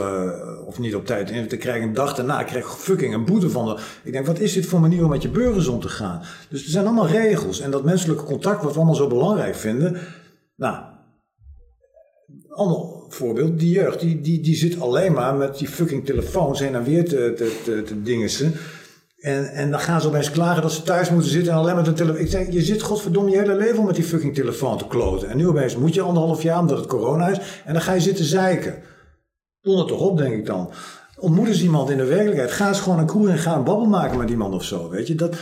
[0.65, 3.25] of niet op tijd in, dan krijg ik een dag daarna, ik krijg fucking een
[3.25, 3.79] boete van.
[4.03, 6.21] Ik denk, wat is dit voor manier om met je burgers om te gaan?
[6.49, 7.59] Dus er zijn allemaal regels.
[7.59, 9.97] En dat menselijke contact, wat we allemaal zo belangrijk vinden
[10.63, 10.83] nou,
[12.49, 13.59] allemaal voorbeeld.
[13.59, 17.09] Die jeugd, die, die, die zit alleen maar met die fucking telefoons heen en weer
[17.09, 18.51] te, te, te, te.
[19.17, 21.87] En, en dan gaan ze opeens klagen dat ze thuis moeten zitten en alleen met
[21.87, 22.21] een telefoon.
[22.21, 25.29] Ik zeg, je zit godverdomme je hele leven met die fucking telefoon te kloten.
[25.29, 27.39] En nu opeens moet je anderhalf jaar omdat het corona is.
[27.65, 28.75] En dan ga je zitten zeiken.
[29.61, 30.69] Doe het toch op, denk ik dan.
[31.19, 32.51] Ontmoet eens iemand in de werkelijkheid.
[32.51, 34.89] Ga eens gewoon een kroeg en ga een babbel maken met iemand of zo.
[34.89, 35.35] Weet je, dat,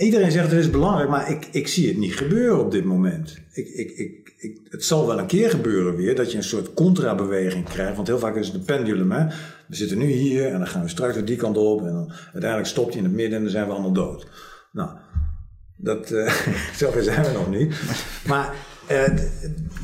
[0.00, 3.38] Iedereen zegt het is belangrijk, maar ik, ik zie het niet gebeuren op dit moment.
[3.52, 6.74] Ik, ik, ik, ik, het zal wel een keer gebeuren weer dat je een soort
[6.74, 7.96] contrabeweging krijgt.
[7.96, 9.12] Want heel vaak is het een pendulum.
[9.12, 9.26] Hè?
[9.66, 11.80] We zitten nu hier en dan gaan we straks weer die kant op.
[11.80, 14.26] En dan uiteindelijk stopt hij in het midden en dan zijn we allemaal dood.
[14.72, 14.90] Nou,
[15.76, 16.32] dat, uh,
[16.76, 17.74] zover zijn we nog niet.
[18.26, 18.54] Maar
[18.90, 19.18] uh,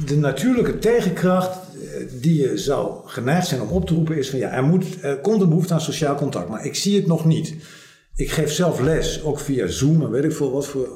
[0.07, 1.83] de, natuurlijke tegenkracht uh,
[2.21, 5.19] die je zou geneigd zijn om op te roepen is van ja, er, moet, er
[5.19, 6.49] komt een behoefte aan sociaal contact.
[6.49, 7.55] Maar ik zie het nog niet.
[8.17, 10.89] Ik geef zelf les, ook via Zoom en weet ik veel wat voor.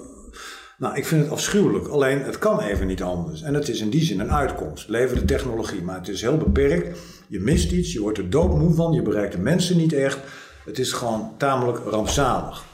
[0.78, 1.88] Nou, ik vind het afschuwelijk.
[1.88, 3.42] Alleen het kan even niet anders.
[3.42, 4.88] En het is in die zin een uitkomst.
[4.88, 6.98] Leven de technologie, maar het is heel beperkt.
[7.28, 10.18] Je mist iets, je wordt er doodmoe van, je bereikt de mensen niet echt.
[10.64, 12.64] Het is gewoon tamelijk rampzalig.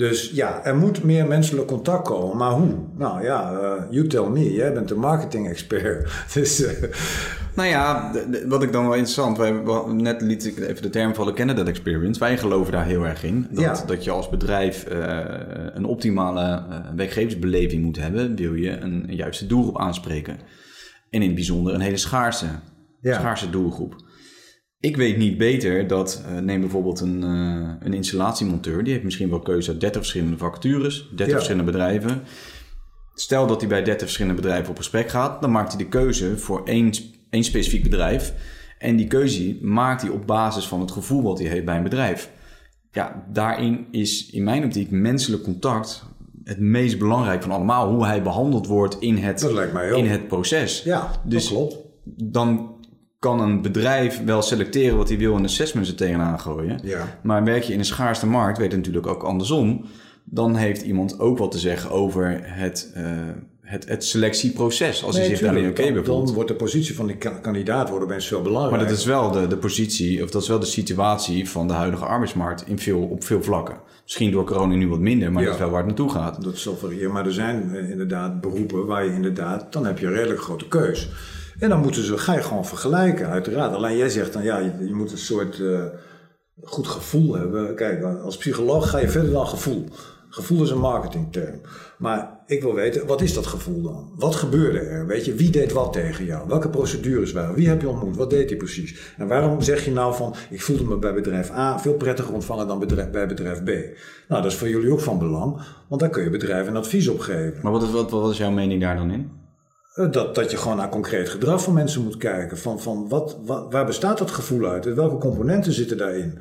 [0.00, 2.36] Dus ja, er moet meer menselijk contact komen.
[2.36, 2.74] Maar hoe?
[2.96, 4.52] Nou ja, uh, you tell me.
[4.52, 6.12] Jij bent de marketing-expert.
[6.34, 6.68] Dus, uh...
[7.54, 8.12] Nou ja,
[8.46, 9.38] wat ik dan wel interessant...
[9.38, 9.50] Wij,
[9.86, 12.20] net liet ik even de term vallen candidate experience.
[12.20, 13.46] Wij geloven daar heel erg in.
[13.50, 13.84] Dat, ja.
[13.86, 15.18] dat je als bedrijf uh,
[15.72, 16.62] een optimale
[16.96, 18.36] werkgeversbeleving moet hebben...
[18.36, 20.34] wil je een, een, juiste doelgroep aanspreken.
[21.10, 22.46] En in het bijzonder een hele schaarse,
[23.00, 23.14] ja.
[23.14, 23.94] schaarse doelgroep.
[24.80, 29.30] Ik weet niet beter dat, uh, neem bijvoorbeeld een, uh, een installatiemonteur, die heeft misschien
[29.30, 31.32] wel keuze uit 30 verschillende vacatures, 30 ja.
[31.32, 32.22] verschillende bedrijven.
[33.14, 36.38] Stel dat hij bij 30 verschillende bedrijven op gesprek gaat, dan maakt hij de keuze
[36.38, 36.92] voor één,
[37.30, 38.34] één specifiek bedrijf.
[38.78, 41.82] En die keuze maakt hij op basis van het gevoel wat hij heeft bij een
[41.82, 42.30] bedrijf.
[42.92, 46.04] Ja, daarin is in mijn optiek menselijk contact
[46.44, 47.92] het meest belangrijk van allemaal.
[47.92, 49.42] Hoe hij behandeld wordt in het,
[49.94, 50.82] in het proces.
[50.82, 51.76] Ja, dus dat klopt.
[52.04, 52.78] Dan
[53.20, 56.80] kan een bedrijf wel selecteren wat hij wil en assessments er tegenaan gooien.
[56.82, 57.18] Ja.
[57.22, 59.84] Maar werk je in een schaarste markt, weet je natuurlijk ook andersom.
[60.24, 63.02] Dan heeft iemand ook wat te zeggen over het, uh,
[63.60, 65.04] het, het selectieproces.
[65.04, 68.04] Als nee, hij zich daarin oké okay Dan wordt de positie van die kandidaat wordt
[68.04, 68.78] opeens veel belangrijker.
[68.78, 71.72] Maar dat is wel de, de positie, of dat is wel de situatie van de
[71.72, 73.76] huidige arbeidsmarkt in veel, op veel vlakken.
[74.02, 75.48] Misschien door corona nu wat minder, maar ja.
[75.48, 76.42] dat is wel waar het naartoe gaat.
[76.42, 77.12] Dat zal variëren.
[77.12, 81.08] Maar er zijn inderdaad beroepen waar je inderdaad, dan heb je een redelijk grote keus.
[81.60, 83.74] En dan moeten ze, ga je gewoon vergelijken, uiteraard.
[83.74, 85.84] Alleen jij zegt dan, ja, je, moet een soort uh,
[86.62, 87.74] goed gevoel hebben.
[87.74, 89.84] Kijk, als psycholoog ga je verder dan gevoel.
[90.28, 91.60] Gevoel is een marketingterm.
[91.98, 94.12] Maar ik wil weten, wat is dat gevoel dan?
[94.16, 95.06] Wat gebeurde er?
[95.06, 96.48] Weet je, wie deed wat tegen jou?
[96.48, 97.54] Welke procedures waren?
[97.54, 98.16] Wie heb je ontmoet?
[98.16, 99.14] Wat deed hij precies?
[99.16, 102.66] En waarom zeg je nou van, ik voelde me bij bedrijf A veel prettiger ontvangen
[102.66, 103.68] dan bedrijf, bij bedrijf B?
[104.28, 107.08] Nou, dat is voor jullie ook van belang, want daar kun je bedrijven een advies
[107.08, 107.58] op geven.
[107.62, 109.30] Maar wat wat, wat is jouw mening daar dan in?
[109.94, 112.58] Dat, dat je gewoon naar concreet gedrag van mensen moet kijken.
[112.58, 113.38] Van, van wat,
[113.70, 114.94] waar bestaat dat gevoel uit?
[114.94, 116.38] Welke componenten zitten daarin?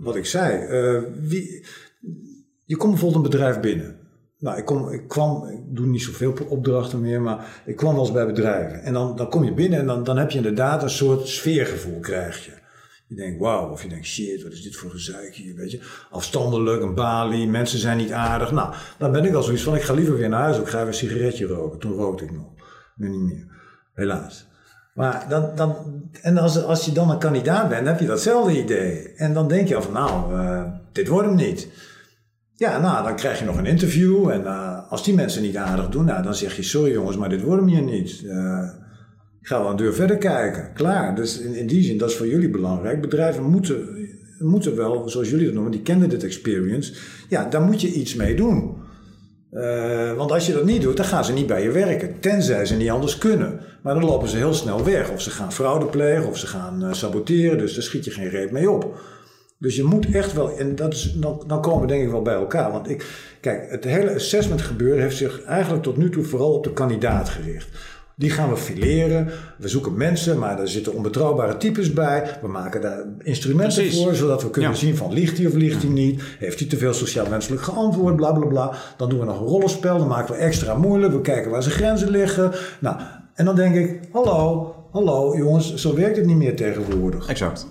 [0.00, 0.66] Wat ik zei.
[0.68, 1.66] Uh, wie,
[2.64, 3.96] je komt bijvoorbeeld een bedrijf binnen.
[4.38, 8.02] Nou, ik, kom, ik kwam, ik doe niet zoveel opdrachten meer, maar ik kwam wel
[8.02, 8.82] eens bij bedrijven.
[8.82, 12.00] En dan, dan kom je binnen en dan, dan heb je inderdaad een soort sfeergevoel
[12.00, 12.59] krijg je.
[13.10, 15.80] Je denkt wauw, of je denkt shit, wat is dit voor gezeik hier, weet je.
[16.10, 18.50] Afstandelijk, een balie, mensen zijn niet aardig.
[18.50, 20.78] Nou, dan ben ik al zoiets van, ik ga liever weer naar huis, ik ga
[20.78, 21.78] weer een sigaretje roken.
[21.78, 22.46] Toen rookte ik nog,
[22.96, 23.46] nu niet meer,
[23.94, 24.46] helaas.
[24.94, 25.76] Maar dan, dan,
[26.22, 29.12] en als, als je dan een kandidaat bent, heb je datzelfde idee.
[29.16, 31.68] En dan denk je al van, nou, uh, dit wordt hem niet.
[32.54, 34.28] Ja, nou, dan krijg je nog een interview.
[34.28, 37.28] En uh, als die mensen niet aardig doen, nou, dan zeg je, sorry jongens, maar
[37.28, 38.22] dit wordt hem hier niet.
[38.22, 38.68] Uh,
[39.50, 40.72] ik ga wel een deur verder kijken.
[40.74, 41.14] Klaar.
[41.14, 43.00] Dus in, in die zin, dat is voor jullie belangrijk.
[43.00, 44.08] Bedrijven moeten,
[44.38, 46.94] moeten wel, zoals jullie dat noemen, die candidate experience.
[47.28, 48.76] Ja, daar moet je iets mee doen.
[49.52, 52.20] Uh, want als je dat niet doet, dan gaan ze niet bij je werken.
[52.20, 53.60] Tenzij ze niet anders kunnen.
[53.82, 55.10] Maar dan lopen ze heel snel weg.
[55.10, 57.58] Of ze gaan fraude plegen, of ze gaan uh, saboteren.
[57.58, 59.00] Dus daar schiet je geen reet mee op.
[59.58, 62.22] Dus je moet echt wel, en dat is, dan, dan komen we denk ik wel
[62.22, 62.72] bij elkaar.
[62.72, 63.04] Want ik,
[63.40, 67.28] kijk, het hele assessment gebeuren heeft zich eigenlijk tot nu toe vooral op de kandidaat
[67.28, 67.68] gericht.
[68.20, 69.28] Die gaan we fileren.
[69.58, 72.38] We zoeken mensen, maar daar zitten onbetrouwbare types bij.
[72.42, 74.02] We maken daar instrumenten Precies.
[74.02, 74.76] voor, zodat we kunnen Ja.
[74.76, 76.22] zien van liegt hij of liegt hij niet.
[76.38, 78.74] Heeft hij te veel sociaal-wenselijk geantwoord, bla bla bla.
[78.96, 81.12] Dan doen we nog een rollenspel, dan maken we extra moeilijk.
[81.12, 82.52] We kijken waar zijn grenzen liggen.
[82.80, 82.96] Nou,
[83.34, 87.28] en dan denk ik, hallo, hallo jongens, zo werkt het niet meer tegenwoordig.
[87.28, 87.66] Exact.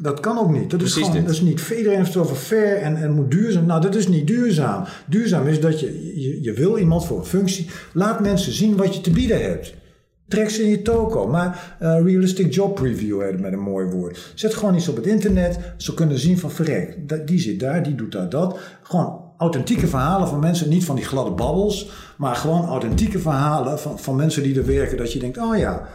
[0.00, 0.70] Dat kan ook niet.
[0.70, 1.22] Dat is gewoon, dit.
[1.22, 1.72] dat is niet.
[1.76, 3.66] Iedereen heeft het over fair en, en moet duurzaam.
[3.66, 4.84] Nou, dat is niet duurzaam.
[5.06, 7.70] Duurzaam is dat je, je, je wil iemand voor een functie.
[7.92, 9.74] Laat mensen zien wat je te bieden hebt.
[10.28, 11.26] Trek ze in je toko.
[11.26, 14.32] Maar eh, realistic job heet het met een mooi woord.
[14.34, 15.58] Zet gewoon iets op het internet.
[15.76, 16.96] Ze kunnen zien van verrek.
[17.26, 18.58] Die zit daar, die doet daar dat.
[18.82, 20.68] Gewoon authentieke verhalen van mensen.
[20.68, 21.90] Niet van die gladde babbels.
[22.16, 24.96] Maar gewoon authentieke verhalen van, van mensen die er werken.
[24.96, 25.88] Dat je denkt, oh ja,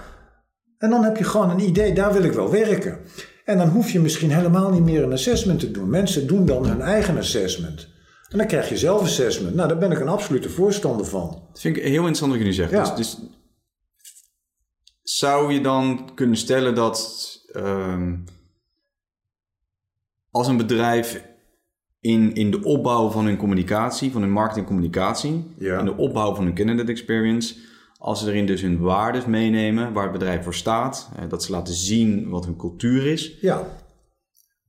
[0.83, 2.97] en dan heb je gewoon een idee, daar wil ik wel werken.
[3.45, 5.89] En dan hoef je misschien helemaal niet meer een assessment te doen.
[5.89, 7.87] Mensen doen dan hun eigen assessment.
[8.29, 9.55] En dan krijg je zelf assessment.
[9.55, 11.29] Nou, daar ben ik een absolute voorstander van.
[11.51, 12.77] Dat vind ik heel interessant wat jullie zeggen.
[12.77, 12.83] Ja.
[12.83, 13.17] Dus, dus
[15.03, 18.15] zou je dan kunnen stellen dat ehm,
[20.31, 21.23] als een bedrijf
[21.99, 25.79] in, in de opbouw van hun communicatie, van hun marketing en communicatie, Ja.
[25.79, 27.55] in de opbouw van hun candidate experience,
[27.97, 31.73] als ze erin dus hun waardes meenemen, waar het bedrijf voor staat, dat ze laten
[31.73, 33.67] zien wat hun cultuur is, Ja,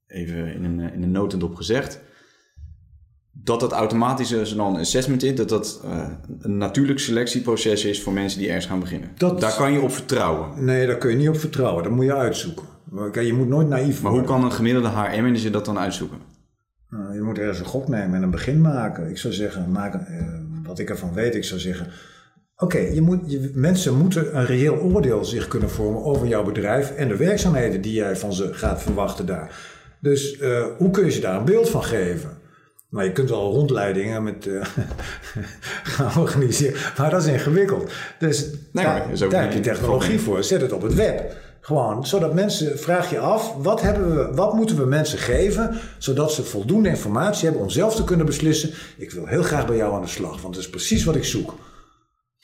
[0.06, 2.00] even in een, in een notendop gezegd,
[3.42, 6.08] dat dat automatisch een assessment is, dat dat eh,
[6.40, 9.08] een natuurlijk selectieproces is voor mensen die ergens gaan beginnen.
[9.16, 10.64] Dat- Daar kan je op vertrouwen.
[10.64, 11.82] nee, daar kun je niet op vertrouwen.
[11.82, 12.64] Dat moet je uitzoeken.
[13.12, 14.36] Je moet nooit naïef Maar hoe worden.
[14.36, 16.18] kan een gemiddelde HR-manager dat dan uitzoeken?
[16.90, 19.10] Nou, je moet ergens een gok nemen en een begin maken.
[19.10, 20.26] Ik zou zeggen, maak, eh,
[20.66, 21.86] wat ik ervan weet, ik zou zeggen...
[22.56, 26.90] Oké, je moet, je, mensen moeten een reëel oordeel zich kunnen vormen over jouw bedrijf...
[26.90, 29.56] en de werkzaamheden die jij van ze gaat verwachten daar.
[30.00, 32.30] Dus eh, hoe kun je ze daar een beeld van geven?
[32.94, 34.66] Nou, je kunt wel rondleidingen met eh,
[35.96, 37.92] gaan organiseren, maar dat is ingewikkeld.
[38.18, 40.44] Dus Nee, daar, maar is ook daar niet- heb je technologie voor.
[40.44, 41.36] Zet het op het web.
[41.60, 46.32] Gewoon, zodat mensen, vraag je af, wat, hebben we, wat moeten we mensen geven, zodat
[46.32, 49.94] ze voldoende informatie hebben om zelf te kunnen beslissen, ik wil heel graag bij jou
[49.94, 51.54] aan de slag, want dat is precies wat ik zoek.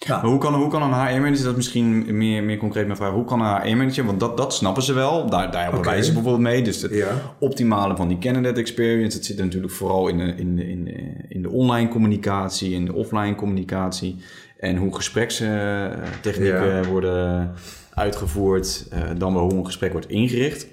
[0.09, 3.13] Maar hoe kan, hoe kan een HR-manager, dat is misschien meer, meer concreet mijn vraag,
[3.13, 6.43] hoe kan een HR-manager, want dat, dat snappen ze wel, daar, daar wij ze bijvoorbeeld
[6.43, 7.35] mee, dus het Ja.
[7.39, 10.93] optimale van die candidate experience, dat zit natuurlijk vooral in de, in, de, in, de,
[11.29, 14.17] in de online communicatie, in de offline communicatie
[14.59, 16.85] en hoe gesprekstechnieken Ja.
[16.85, 17.51] worden
[17.95, 20.67] uitgevoerd, eh, dan wel hoe een gesprek wordt ingericht.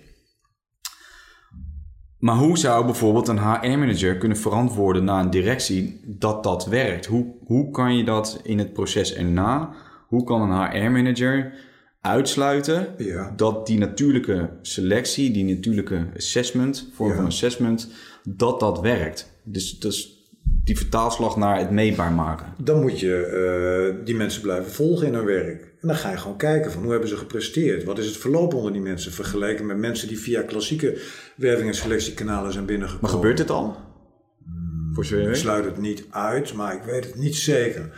[2.19, 7.05] Maar hoe zou bijvoorbeeld een HR-manager kunnen verantwoorden naar een directie dat dat werkt?
[7.05, 9.69] Hoe, hoe kan je dat in het proces erna,
[10.07, 11.53] hoe kan een HR-manager
[12.01, 13.33] uitsluiten Ja.
[13.35, 17.15] dat die natuurlijke selectie, die natuurlijke assessment, vorm Ja.
[17.15, 17.91] van assessment,
[18.23, 19.31] dat dat werkt?
[19.43, 20.15] Dus, dus
[20.63, 22.53] die vertaalslag naar het meetbaar maken.
[22.63, 23.15] Dan moet je
[23.99, 25.66] eh, die mensen blijven volgen in hun werk.
[25.81, 27.83] En dan ga je gewoon kijken van hoe hebben ze gepresteerd?
[27.83, 30.97] Wat is het verloop onder die mensen vergeleken met mensen die via klassieke
[31.35, 33.05] werving- en selectiekanalen zijn binnengekomen?
[33.05, 33.75] Maar gebeurt dit al?
[34.93, 37.89] Voor zover je Ik sluit het niet uit, maar ik weet het niet zeker.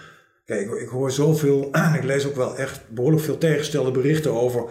[0.45, 4.31] Kijk, ik, ik hoor zoveel, en ik lees ook wel echt behoorlijk veel tegenstelde berichten
[4.33, 4.63] over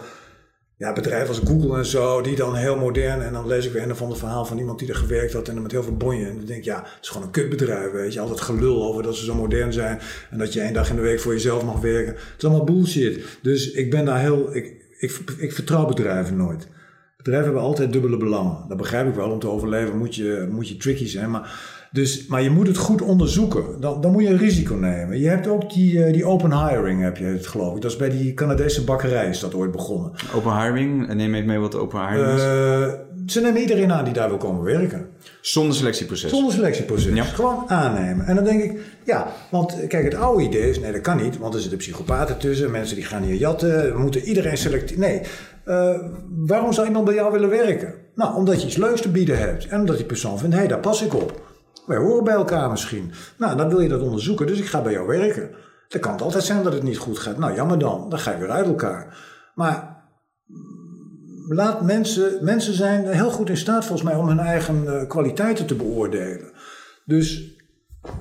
[0.79, 3.81] ja, bedrijven als Google en zo, die dan heel modern, en dan lees ik weer
[3.81, 5.97] een of ander verhaal van iemand die er gewerkt had en dan met heel veel
[5.97, 6.25] bonje.
[6.25, 8.19] En dan denk ik, ja, het is gewoon een kutbedrijf, weet je.
[8.19, 11.01] Altijd gelul over dat ze zo modern zijn en dat je één dag in de
[11.01, 12.13] week voor jezelf mag werken.
[12.13, 13.37] Het is allemaal bullshit.
[13.41, 16.67] Dus ik ben daar heel, ik, ik, ik vertrouw bedrijven nooit.
[17.17, 18.65] Bedrijven hebben altijd dubbele belangen.
[18.67, 19.31] Dat begrijp ik wel.
[19.31, 21.31] Om te overleven moet je, moet je tricky zijn.
[21.31, 21.51] Maar,
[21.91, 23.81] dus, maar je moet het goed onderzoeken.
[23.81, 25.19] Dan, dan moet je een risico nemen.
[25.19, 27.81] Je hebt ook die, eh, die open hiring, heb je het geloof ik.
[27.81, 30.11] Dat is bij die Canadese bakkerij is dat ooit begonnen.
[30.35, 32.43] Open hiring, neem even mee wat open hiring is.
[32.43, 32.87] Eh,
[33.27, 35.07] ze nemen iedereen aan die daar wil komen werken.
[35.41, 36.31] Zonder selectieproces.
[36.31, 37.13] Zonder selectieproces.
[37.13, 37.23] Ja.
[37.23, 38.25] Gewoon aannemen.
[38.25, 41.37] En dan denk ik, ja, want kijk, het oude idee is, nee, dat kan niet,
[41.37, 45.01] want er zitten psychopaten tussen, mensen die gaan hier jatten, we moeten iedereen selecteren.
[45.01, 45.21] Nee,
[45.65, 45.95] eh,
[46.29, 47.93] waarom zou iemand bij jou willen werken?
[48.15, 50.69] Nou, omdat je iets leuks te bieden hebt en omdat die persoon vindt, hé, hey,
[50.69, 51.48] daar pas ik op.
[51.89, 53.11] Wij horen bij elkaar misschien.
[53.37, 55.49] Nou, dan wil je dat onderzoeken, dus ik ga bij jou werken.
[55.87, 57.37] Dan kan altijd zijn dat het niet goed gaat.
[57.37, 59.17] Nou, jammer dan, dan ga je weer uit elkaar.
[59.55, 60.03] Maar
[61.47, 65.65] laat mensen, mensen zijn heel goed in staat volgens mij om hun eigen eh, kwaliteiten
[65.65, 66.51] te beoordelen.
[67.05, 67.55] Dus,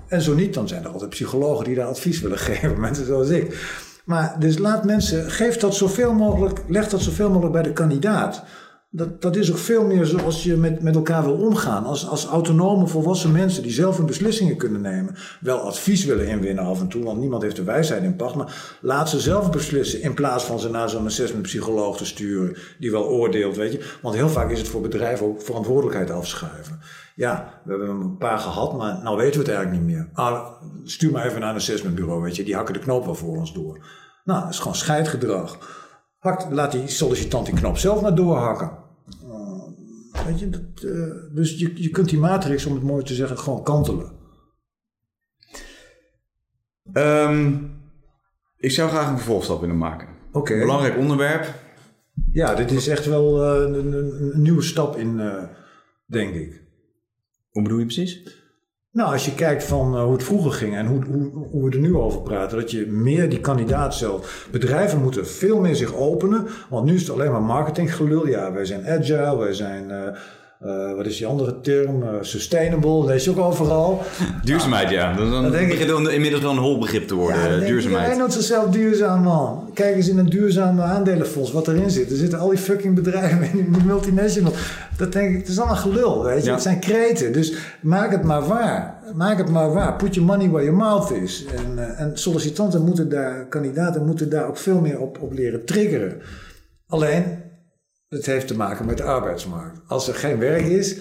[0.08, 3.28] en zo niet, dan zijn er altijd psychologen die daar advies willen geven, mensen zoals
[3.28, 3.76] ik.
[4.04, 8.44] Maar dus laat mensen, geef dat zoveel mogelijk, leg dat zoveel mogelijk bij de kandidaat.
[8.90, 11.84] Dat, dat is ook veel meer zoals je met, met elkaar wil omgaan.
[11.84, 15.14] Als, als autonome volwassen mensen die zelf hun beslissingen kunnen nemen.
[15.40, 18.34] Wel advies willen inwinnen af en toe, want niemand heeft de wijsheid in pacht.
[18.34, 22.56] Maar laat ze zelf beslissen in plaats van ze naar zo'n assessmentpsycholoog te sturen.
[22.78, 23.96] Die wel oordeelt, weet je.
[24.02, 26.80] Want heel vaak is het voor bedrijven ook verantwoordelijkheid afschuiven.
[27.14, 30.08] Ja, we hebben een paar gehad, maar nou weten we het eigenlijk niet meer.
[30.12, 30.50] Ah,
[30.84, 32.44] stuur maar even naar een assessmentbureau, weet je.
[32.44, 33.86] Die hakken de knoop wel voor ons door.
[34.24, 35.58] Nou, dat is gewoon scheidgedrag.
[36.28, 38.70] Hakt, laat die sollicitant die knop zelf maar doorhakken.
[39.24, 43.14] Uh, weet je, dat, uh, dus je, je kunt die matrix, om het mooi te
[43.14, 44.16] zeggen, gewoon kantelen.
[46.92, 47.70] Um,
[48.56, 50.08] ik zou graag een vervolgstap willen maken.
[50.28, 50.38] Oké.
[50.38, 50.58] Okay.
[50.58, 51.54] Belangrijk onderwerp.
[52.32, 55.16] Ja, dit is echt wel uh, een, een, een, nieuwe stap in,
[56.06, 56.62] denk ik.
[57.50, 58.22] Hoe bedoel je precies?
[58.92, 61.70] Nou, als je kijkt van uh, hoe het vroeger ging en hoe, hoe, hoe, we
[61.70, 64.48] er nu over praten, dat je meer die kandidaat zelf.
[64.50, 68.26] Bedrijven moeten veel meer zich openen, want nu is het alleen maar marketinggelul.
[68.28, 69.90] Ja, wij zijn agile, wij zijn.
[69.90, 70.08] Uh,
[70.64, 72.02] uh, wat is die andere term?
[72.02, 74.02] Uh, sustainable, lees je ook overal.
[74.44, 75.14] Duurzaamheid, ja.
[75.14, 78.06] Dat, dan denk begint het inmiddels wel een hol begrip te worden, ja, duurzaamheid.
[78.06, 79.70] Hij noemt zichzelf duurzaam, man.
[79.74, 82.10] Kijk eens in een duurzame aandelenfonds wat erin zit.
[82.10, 84.54] Er zitten al die fucking bedrijven in die multinationals.
[84.96, 86.46] Dat denk ik, het is allemaal gelul, weet je.
[86.46, 86.52] Ja.
[86.52, 89.02] Het zijn kreten, dus maak het maar waar.
[89.14, 89.96] Maak het maar waar.
[89.96, 91.44] Put your money where your mouth is.
[91.56, 95.64] En, uh, en sollicitanten moeten daar, kandidaten moeten daar ook veel meer op, op leren
[95.64, 96.20] triggeren.
[96.86, 97.24] Alleen,
[98.08, 99.80] het heeft te maken met de arbeidsmarkt.
[99.86, 100.96] Als er geen werk is,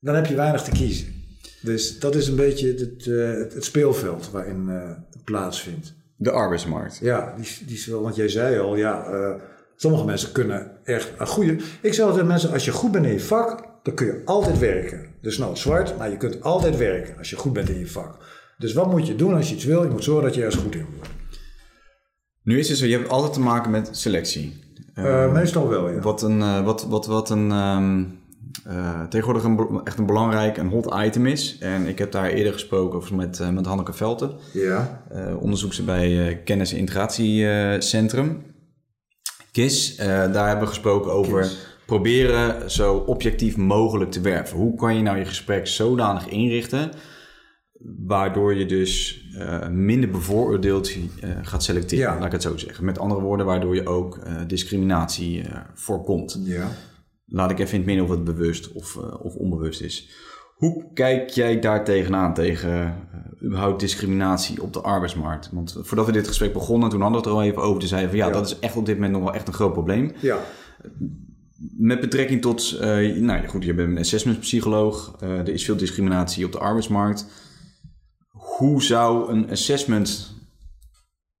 [0.00, 1.14] dan heb je weinig te kiezen.
[1.60, 5.94] Dus dat is een beetje het, uh, het, het speelveld waarin uh, het plaatsvindt.
[6.16, 6.98] De arbeidsmarkt.
[6.98, 9.34] Ja, die, die is wel, want jij zei al, ja, uh,
[9.76, 11.56] sommige mensen kunnen echt een goede.
[11.80, 14.58] Ik zeg altijd mensen, als je goed bent in je vak, dan kun je altijd
[14.58, 15.14] werken.
[15.20, 18.24] Dus nou zwart, maar je kunt altijd werken als je goed bent in je vak.
[18.58, 19.82] Dus wat moet je doen als je iets wil?
[19.82, 21.10] Je moet zorgen dat je ergens goed in wordt.
[22.42, 24.64] Nu is het zo, je hebt altijd te maken met selectie.
[24.98, 26.00] Uh, meestal wel, ja.
[26.00, 28.18] Wat een, uh, wat, wat, wat een um,
[28.68, 31.58] uh, tegenwoordig een, echt een belangrijk en hot item is.
[31.58, 34.30] En ik heb daar eerder gesproken over met, met Hanneke Velten.
[34.52, 35.02] Ja.
[35.40, 38.42] onderzoekster bij Kennis- en Integratiecentrum.
[39.52, 39.96] KIS.
[39.96, 41.52] daar hebben we gesproken over
[41.86, 44.58] proberen zo objectief mogelijk te werven.
[44.58, 46.90] Hoe kan je nou je gesprek zodanig inrichten
[48.06, 51.00] waardoor je dus uh, minder bevooroordeeld uh,
[51.42, 52.14] gaat selecteren, ja.
[52.14, 52.84] laat ik het zo zeggen.
[52.84, 56.40] Met andere woorden, waardoor je ook uh, discriminatie voorkomt.
[56.44, 56.68] Ja.
[57.26, 60.10] Laat ik even in het midden of het bewust of, of onbewust is.
[60.54, 62.94] Hoe kijk jij daar tegenaan, tegen
[63.44, 65.50] überhaupt discriminatie op de arbeidsmarkt?
[65.52, 67.80] Want voordat we dit gesprek begonnen, toen hadden we het er al even over.
[67.80, 69.54] te zeiden van ja, ja, dat is echt op dit moment nog wel echt een
[69.54, 70.12] groot probleem.
[70.20, 70.38] Ja.
[71.76, 75.16] Met betrekking tot, nou goed, je bent een assessmentpsycholoog.
[75.20, 77.26] er is veel discriminatie op de arbeidsmarkt
[78.56, 80.34] hoe zou een assessment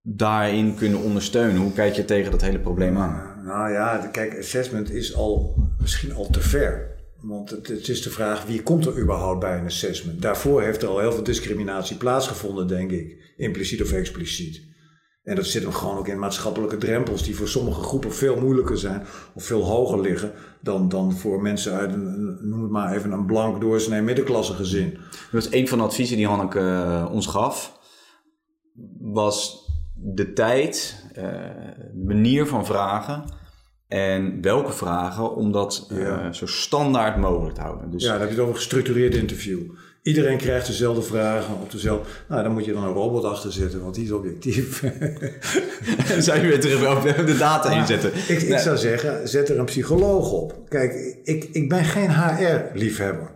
[0.02, 1.62] daarin kunnen ondersteunen?
[1.62, 3.44] Hoe kijk je tegen dat hele probleem aan?
[3.44, 6.94] Nou ja, kijk, assessment is al misschien al te ver.
[7.20, 10.22] Want het, het, is de vraag, wie komt er überhaupt bij een assessment?
[10.22, 13.34] Daarvoor heeft er al heel veel discriminatie plaatsgevonden, denk ik.
[13.36, 14.62] Impliciet of expliciet.
[15.26, 18.78] En dat zit hem gewoon ook in maatschappelijke drempels, die voor sommige groepen veel moeilijker
[18.78, 23.12] zijn of veel hoger liggen dan, dan voor mensen uit een, noem het maar even,
[23.12, 24.90] een blank doorsnee middenklasse gezin.
[24.90, 27.78] Dat was een van de adviezen die Hanneke uh, ons gaf,
[29.00, 31.22] was de tijd, uh,
[31.94, 33.24] de manier van vragen
[33.88, 36.32] en welke vragen om dat uh, ja.
[36.32, 37.90] zo standaard mogelijk te houden.
[37.90, 39.60] Dus, ja, dan heb je het over een gestructureerd interview.
[40.06, 42.08] Iedereen krijgt dezelfde vragen op dezelfde.
[42.28, 44.82] Nou, dan moet je dan een robot achter zetten, want die is objectief.
[46.12, 48.14] en zou je weer terug op de data inzetten?
[48.14, 48.58] Ik, ik nee.
[48.58, 50.68] zou zeggen, zet er een psycholoog op.
[50.68, 53.30] Kijk, ik, ik ben geen HR-liefhebber.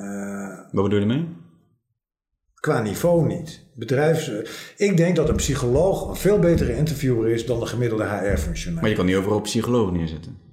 [0.00, 1.28] Uh, Wat bedoel je mee?
[2.54, 3.66] Qua niveau niet.
[3.74, 4.30] Bedrijfs.
[4.76, 8.80] Ik denk dat een psycholoog een veel betere interviewer is dan de gemiddelde HR-functionaris.
[8.80, 10.47] Maar je kan niet overal psycholoog neerzetten.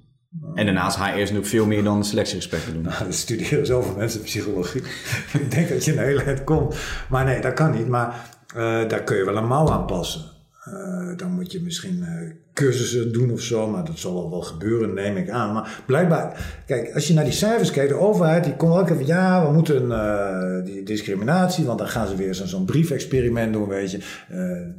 [0.54, 2.82] En daarnaast HR is natuurlijk veel meer dan selectiegesprekken doen.
[2.82, 4.82] Nou, er studeren zoveel mensen psychologie.
[5.40, 6.76] ik denk dat je een hele tijd komt.
[7.08, 7.88] Maar nee, dat kan niet.
[7.88, 10.35] Maar uh, daar kun je wel een mouw aan passen.
[10.68, 14.42] Uh, dan moet je misschien uh, cursussen doen of zo, maar dat zal wel, wel
[14.42, 15.52] gebeuren, neem ik aan.
[15.52, 19.06] Maar blijkbaar, kijk, als je naar die cijfers kijkt, de overheid die komt ook even,
[19.06, 23.68] ja, we moeten uh, die discriminatie, want dan gaan ze weer zo'n zo briefexperiment doen,
[23.68, 23.98] weet je.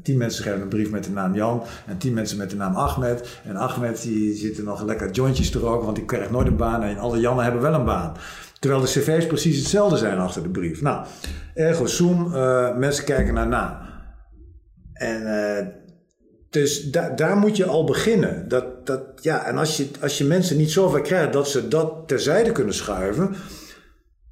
[0.04, 2.76] tien mensen schrijven een brief met de naam Jan en tien mensen met de naam
[2.76, 3.40] Ahmed.
[3.44, 6.84] En Ahmed die zitten nog lekker jointjes te roken, want die krijgt nooit een baan
[6.84, 8.14] en alle Jannen hebben wel een baan.
[8.60, 10.82] Terwijl de cv's precies hetzelfde zijn achter de brief.
[10.82, 11.06] Nou,
[11.54, 12.32] ergo zoom,
[12.78, 13.87] mensen kijken naar na.
[14.98, 15.68] En uh,
[16.50, 18.48] dus da daar moet je al beginnen.
[18.48, 22.08] Dat, dat, ja, en als je, als je mensen niet zover krijgt dat ze dat
[22.08, 23.36] terzijde kunnen schuiven,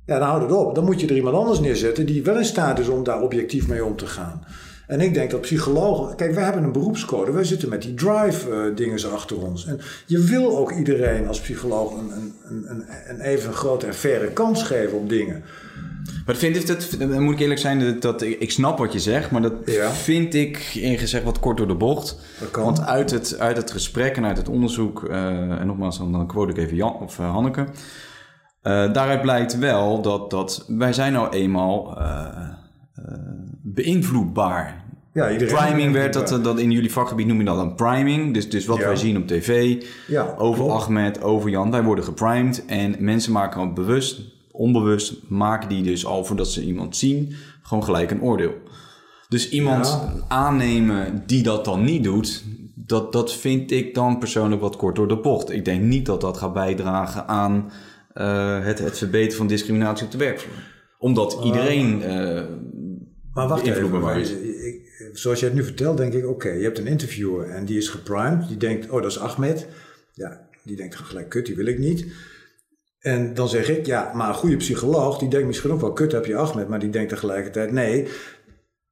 [0.06, 0.76] ja, dan houd het op.
[0.76, 3.68] Dan moet je er iemand anders neerzetten die wel in staat is om daar objectief
[3.68, 4.46] mee om te gaan.
[4.88, 6.16] En ik denk dat psychologen.
[6.16, 7.32] Kijk, wij hebben een beroepscode.
[7.32, 9.66] Wij zitten met die drive-dingen uh, achter ons.
[9.66, 14.32] En je wil ook iedereen als psycholoog een, een, een, een even grote en faire
[14.32, 15.44] kans geven op dingen.
[16.26, 19.00] Maar vind ik dat, dan moet ik eerlijk zijn, dat, dat ik, snap wat je
[19.00, 19.92] zegt, maar dat ja.
[19.92, 22.18] vind ik ingezegd wat kort door de bocht.
[22.52, 25.16] Want uit het, uit het gesprek en uit het onderzoek, uh,
[25.60, 27.62] en nogmaals, dan quote ik even Jan of uh, Hanneke.
[27.62, 27.68] Uh,
[28.94, 31.98] daaruit blijkt wel dat, dat wij zijn nou eenmaal
[33.62, 34.84] beïnvloedbaar.
[35.14, 38.34] Ja, priming werd dat, dat in jullie vakgebied noem je dat een priming.
[38.34, 40.82] Dus, dus wat wij zien op tv ja, over klopt.
[40.82, 44.22] Ahmed, over Jan, wij worden geprimed en mensen maken bewust,
[44.52, 48.54] onbewust, maken die dus al voordat ze iemand zien, gewoon gelijk een oordeel.
[49.30, 52.44] Dus iemand aannemen die dat dan niet doet,
[52.76, 55.52] dat, dat vind ik dan persoonlijk wat kort door de bocht.
[55.52, 57.72] Ik denk niet dat dat gaat bijdragen aan
[58.14, 60.74] uh, het, het verbeteren van discriminatie op de werkvloer.
[61.00, 62.42] Omdat iedereen uh,
[63.36, 64.18] maar wacht even,
[64.66, 67.78] ik, zoals je het nu vertelt, denk ik, oké, je hebt een interviewer en die
[67.78, 68.48] is geprimed.
[68.48, 69.68] Die denkt, oh, dat is Ahmed.
[70.14, 72.06] Ja, die denkt gelijk, kut, die wil ik niet.
[73.00, 76.12] En dan zeg ik, ja, maar een goede psycholoog, die denkt misschien ook wel, kut,
[76.12, 76.68] heb je Ahmed.
[76.68, 78.08] Maar die denkt tegelijkertijd, nee,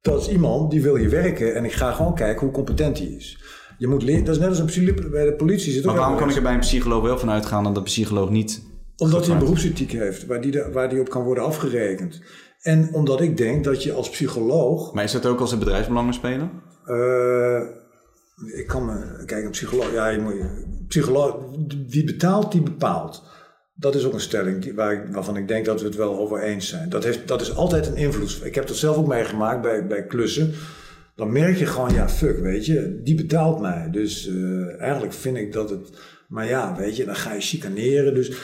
[0.00, 3.06] dat is iemand die wil hier werken en ik ga gewoon kijken hoe competent hij
[3.06, 3.38] is.
[3.78, 6.30] Je moet leren, dat is net als een bij de politie zit Maar waarom kan
[6.30, 8.62] ik er bij een psycholoog wel van uitgaan dat de psycholoog niet...
[8.96, 12.20] Omdat hij een beroepsethiek heeft, waar die, waar die op kan worden afgerekend.
[12.64, 14.92] En omdat ik denk dat je als psycholoog.
[14.92, 16.50] Maar is dat ook als er bedrijfsbelangen spelen?
[16.86, 17.60] Uh,
[18.58, 19.24] ik kan me.
[19.26, 19.92] Kijk, een psycholoog.
[19.92, 20.34] Ja, je moet,
[20.88, 21.36] psycholoog.
[21.88, 23.22] Wie betaalt, die bepaalt.
[23.74, 26.42] Dat is ook een stelling die, waar, waarvan ik denk dat we het wel over
[26.42, 26.88] eens zijn.
[26.88, 28.40] Dat, heeft, dat is altijd een invloed.
[28.44, 30.52] Ik heb dat zelf ook meegemaakt bij, bij klussen.
[31.16, 33.88] Dan merk je gewoon, ja, fuck, weet je, die betaalt mij.
[33.90, 35.90] Dus uh, eigenlijk vind ik dat het.
[36.28, 38.14] Maar ja, weet je, dan ga je chicaneren.
[38.14, 38.36] Dus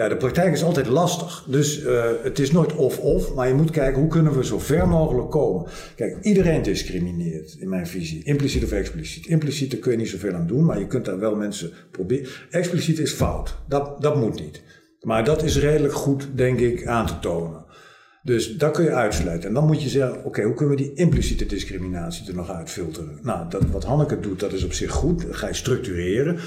[0.00, 1.44] ja, de praktijk is altijd lastig.
[1.48, 4.88] Dus uh, het is nooit of-of, maar je moet kijken hoe kunnen we zo ver
[4.88, 5.70] mogelijk komen.
[5.96, 9.26] Kijk, iedereen discrimineert in mijn visie, impliciet of expliciet.
[9.26, 12.28] Impliciet, daar kun je niet zoveel aan doen, maar je kunt daar wel mensen proberen.
[12.50, 14.62] Expliciet is fout, dat, dat moet niet.
[15.00, 17.64] Maar dat is redelijk goed, denk ik, aan te tonen.
[18.22, 19.48] Dus dat kun je uitsluiten.
[19.48, 23.18] En dan moet je zeggen, oké, hoe kunnen we die impliciete discriminatie er nog uitfilteren?
[23.22, 25.26] Nou, dat, wat Hanneke doet, dat is op zich goed.
[25.26, 26.38] Dat ga je structureren.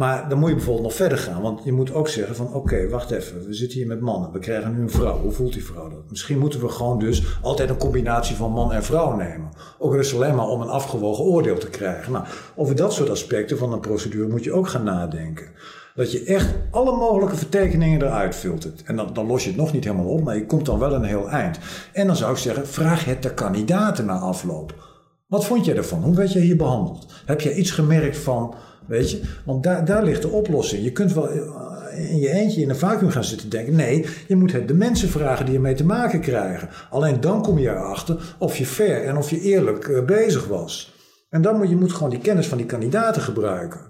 [0.00, 1.42] Maar dan moet je bijvoorbeeld nog verder gaan.
[1.42, 3.46] Want je moet ook zeggen van oké, wacht even.
[3.46, 4.32] We zitten hier met mannen.
[4.32, 5.18] We krijgen nu een vrouw.
[5.18, 6.10] Hoe voelt die vrouw dat?
[6.10, 9.50] Misschien moeten we gewoon dus altijd een combinatie van man en vrouw nemen.
[9.78, 12.12] Ook dus alleen maar om een afgewogen oordeel te krijgen.
[12.12, 12.24] Nou,
[12.56, 15.46] over dat soort aspecten van een procedure moet je ook gaan nadenken.
[15.94, 18.82] Dat je echt alle mogelijke vertekeningen eruit filtert.
[18.82, 20.92] En dan, dan los je het nog niet helemaal op, maar je komt dan wel
[20.92, 21.58] een heel eind.
[21.92, 24.88] En dan zou ik zeggen, vraag het de kandidaten na afloop.
[25.26, 26.02] Wat vond jij ervan?
[26.02, 27.12] Hoe werd je hier behandeld?
[27.26, 28.54] Heb je iets gemerkt van
[28.90, 29.20] Weet je?
[29.44, 30.82] Want daar, daar ligt de oplossing.
[30.84, 33.76] Je kunt wel eh, in je eentje in een vacuüm gaan zitten denken.
[33.76, 36.68] Nee, je moet de mensen vragen die ermee te maken krijgen.
[36.90, 40.94] Alleen dan kom je erachter of je fair en of je eerlijk eh, bezig was.
[41.28, 43.80] En dan moet je moet gewoon die kennis van die kandidaten gebruiken.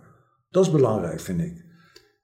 [0.51, 1.65] Dat is belangrijk, vind ik.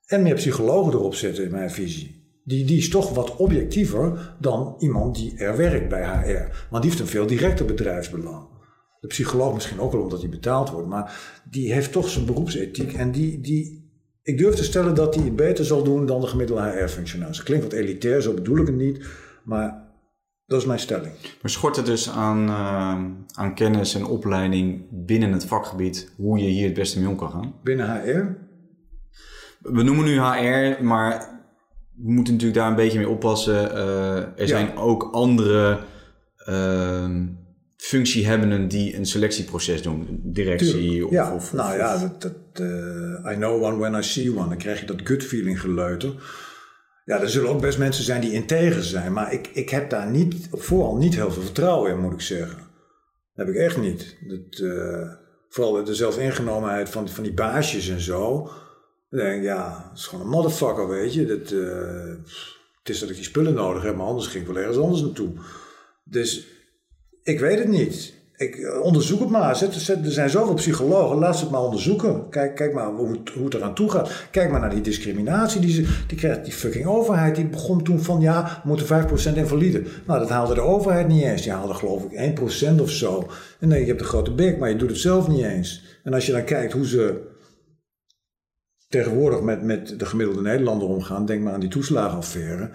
[0.06, 2.40] En meer psychologen erop zetten in mijn visie.
[2.44, 6.66] Die, die is toch wat objectiever dan iemand die er werkt bij HR.
[6.70, 8.55] Want die heeft een veel directer bedrijfsbelang.
[9.06, 12.92] De psycholoog misschien ook wel omdat hij betaald wordt, maar die heeft toch zijn beroepsethiek
[12.92, 13.90] en die, die,
[14.22, 17.42] ik durf te stellen dat hij het beter zal doen dan de gemiddelde HR-functionaris.
[17.42, 19.06] Klinkt wat elitair, zo bedoel ik het niet,
[19.44, 19.84] maar
[20.46, 21.12] dat is mijn stelling.
[21.42, 22.94] Maar schort het dus aan, uh,
[23.34, 27.30] aan kennis en opleiding binnen het vakgebied hoe je hier het beste mee om kan
[27.30, 27.54] gaan?
[27.62, 28.44] Binnen HR?
[29.60, 31.18] We noemen nu HR, maar
[31.94, 33.76] we moeten natuurlijk daar een beetje mee oppassen.
[33.76, 35.80] Uh, er zijn ook andere.
[36.48, 37.10] Uh,
[37.86, 41.34] functiehebbenden die een selectieproces doen, directie of, ja.
[41.34, 44.48] of, Nou ja, dat, dat uh, I know one when I see one.
[44.48, 46.14] Dan krijg je dat gut feeling geleuter.
[47.04, 50.10] Ja, er zullen ook best mensen zijn die integer zijn, maar ik, ik heb daar
[50.10, 52.58] niet, vooral niet heel veel vertrouwen in, moet ik zeggen.
[53.34, 54.16] Dat heb ik echt niet.
[54.20, 55.12] Dat, uh,
[55.48, 58.50] vooral de zelfingenomenheid van, van die baasjes en zo.
[59.10, 61.26] Dan denk ik, ja, dat is gewoon een motherfucker, weet je.
[61.26, 62.14] Dat, uh,
[62.78, 65.02] het is dat ik die spullen nodig heb, maar anders ging ik wel ergens anders
[65.02, 65.32] naartoe.
[66.04, 66.55] Dus
[67.26, 68.14] ik weet het niet.
[68.36, 69.62] Ik eh, onderzoek het maar.
[69.62, 71.18] Er zijn zoveel psychologen.
[71.18, 72.28] Laat ze het maar onderzoeken.
[72.28, 74.28] Kijk, kijk maar hoe, hoe het eraan toe gaat.
[74.30, 75.60] Kijk maar naar die discriminatie.
[75.60, 77.34] Die, ze, die die fucking overheid.
[77.34, 79.82] Die begon toen van ja, we moeten 5% invalide.
[80.06, 81.42] Nou, dat haalde de overheid niet eens.
[81.42, 83.26] Die haalde geloof ik 1% of zo.
[83.60, 85.98] En nee, je hebt een grote bek, maar je doet het zelf niet eens.
[86.04, 87.20] En als je dan kijkt hoe ze
[88.88, 91.26] tegenwoordig met, met de gemiddelde Nederlander omgaan.
[91.26, 92.70] Denk maar aan die toeslagenaffaire.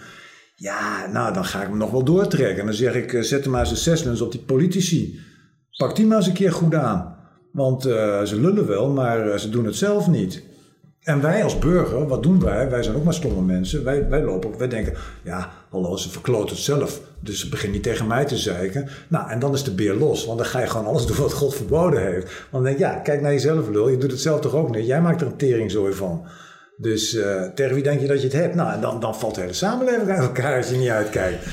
[0.62, 2.60] Ja, nou, dan ga ik hem nog wel doortrekken.
[2.60, 5.20] En dan zeg ik, eh, zet er maar eens assessments op die politici.
[5.78, 7.16] Pak die maar eens een keer goed aan.
[7.52, 10.44] Want uh, ze lullen wel, maar uh, ze doen het zelf niet.
[11.02, 12.70] En wij als burger, wat doen wij?
[12.70, 13.84] Wij zijn ook maar stomme mensen.
[13.84, 14.94] Wij, wij lopen op, wij denken,
[15.24, 17.02] ja, hallo, ze verkloot het zelf.
[17.20, 18.90] Dus ze begint niet tegen mij te zeiken.
[19.08, 20.26] Nou, en dan is de beer los.
[20.26, 22.26] Want dan ga je gewoon alles doen wat God verboden heeft.
[22.26, 23.90] Want dan denk ja, kijk naar jezelf, lul.
[23.90, 24.86] Je doet het zelf toch ook niet?
[24.86, 26.26] Jij maakt er een teringzooi van.
[26.82, 28.56] Dus uh, tegen wie denk je dat je het hebt?
[28.56, 31.46] Nou, en dan, dan valt de hele samenleving uit elkaar als je niet uitkijkt.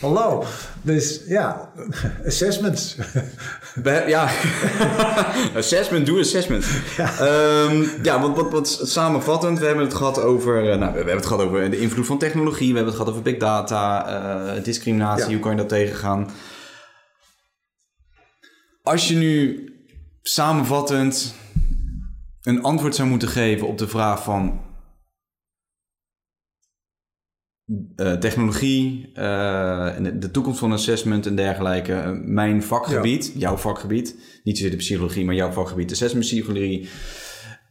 [0.00, 0.44] Hallo.
[0.82, 1.72] Dus ja,
[2.26, 2.96] assessments.
[4.06, 4.30] Ja,
[5.56, 6.64] assessment, doe assessment.
[6.96, 7.10] Ja,
[7.64, 11.26] um, ja wat, wat, wat, samenvattend, we hebben het gehad over, nou, we hebben het
[11.26, 15.32] gehad over de invloed van technologie, we hebben het gehad over big data, uh, discriminatie,
[15.32, 16.30] hoe kan je dat tegengaan?
[18.82, 19.68] Als je nu
[20.22, 21.34] samenvattend
[22.46, 24.60] een antwoord zou moeten geven op de vraag van
[27.96, 31.92] uh, technologie, uh, de toekomst van assessment en dergelijke.
[31.92, 36.88] Uh, mijn vakgebied, jouw vakgebied, niet zozeer de psychologie, maar jouw vakgebied, de assessment psychologie,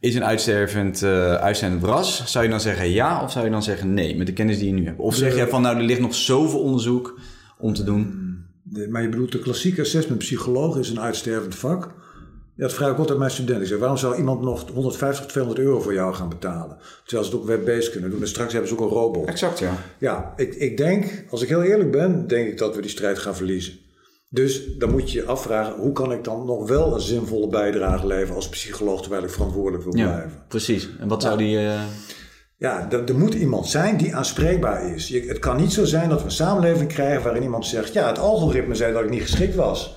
[0.00, 2.30] is een uitstervend, uitstervend ras.
[2.32, 4.66] Zou je dan zeggen ja of zou je dan zeggen nee met de kennis die
[4.66, 4.98] je nu hebt?
[4.98, 7.18] Of zeg jij van nou, er ligt nog zoveel onderzoek
[7.58, 8.24] om te doen?
[8.62, 11.94] De, maar je bedoelt de klassieke assessment psycholoog is een uitstervend vak.
[12.56, 13.62] Ja, dat vraag ik altijd aan mijn studenten.
[13.62, 16.76] Ik zeg, waarom zou iemand nog 150, 200 euro voor jou gaan betalen?
[17.04, 18.20] Terwijl ze het ook web-based kunnen doen.
[18.20, 19.28] En straks hebben ze ook een robot.
[19.28, 19.76] Exact, ja.
[19.98, 23.18] Ja, ik, ik denk, als ik heel eerlijk ben, denk ik dat we die strijd
[23.18, 23.78] gaan verliezen.
[24.28, 28.06] Dus dan moet je je afvragen, hoe kan ik dan nog wel een zinvolle bijdrage
[28.06, 30.42] leveren als psycholoog terwijl ik verantwoordelijk wil ja, blijven?
[30.48, 30.88] Precies.
[31.00, 31.56] En wat zou die...
[31.56, 31.80] Uh...
[32.58, 35.08] Ja, er, er, moet iemand zijn die aanspreekbaar is.
[35.08, 38.06] Je, het kan niet zo zijn dat we een samenleving krijgen waarin iemand zegt, ja,
[38.06, 39.96] het algoritme zei dat ik niet geschikt was.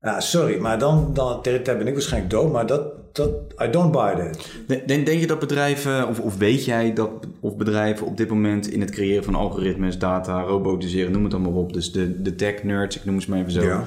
[0.00, 3.30] Ja, sorry, maar dan, dan ben ik waarschijnlijk dood, maar dat, dat,
[3.62, 4.50] I don't buy that.
[4.86, 8.70] Denk, denk je dat bedrijven, of, of weet jij dat of bedrijven op dit moment
[8.70, 12.62] in het creëren van algoritmes, data, robotiseren, noem het allemaal op, dus de, de tech
[12.62, 13.86] nerds, ik noem ze maar even zo, ja.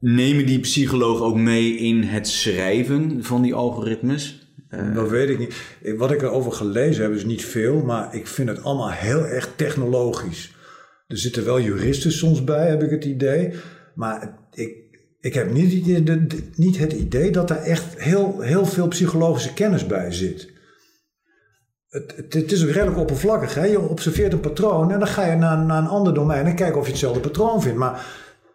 [0.00, 4.46] nemen die psychologen ook mee in het schrijven van die algoritmes?
[4.70, 5.54] Uh, dat weet ik niet.
[5.96, 9.52] Wat ik erover gelezen heb is niet veel, maar ik vind het allemaal heel erg
[9.56, 10.54] technologisch.
[11.06, 13.54] Er zitten wel juristen soms bij, heb ik het idee.
[13.94, 19.54] Maar ik, ik heb niet, niet het idee dat er echt heel, heel veel psychologische
[19.54, 20.56] kennis bij zit.
[21.88, 23.54] Het, het, het, is ook redelijk oppervlakkig.
[23.54, 23.64] Hè?
[23.64, 26.78] Je observeert een patroon en dan ga je naar, naar een ander domein en kijken
[26.78, 27.78] of je hetzelfde patroon vindt.
[27.78, 28.06] Maar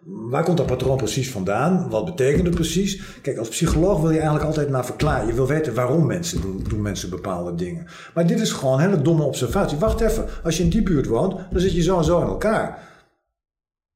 [0.06, 1.90] waar komt dat patroon precies vandaan?
[1.90, 3.02] Wat betekent het precies?
[3.22, 5.28] Kijk, als psycholoog wil je eigenlijk altijd naar verklaren.
[5.28, 7.86] Je wil weten waarom mensen doen, doen mensen bepaalde dingen.
[8.14, 9.78] Maar dit is gewoon een hele domme observatie.
[9.78, 12.28] Wacht even, als je in die buurt woont, dan zit je zo en zo in
[12.28, 12.93] elkaar.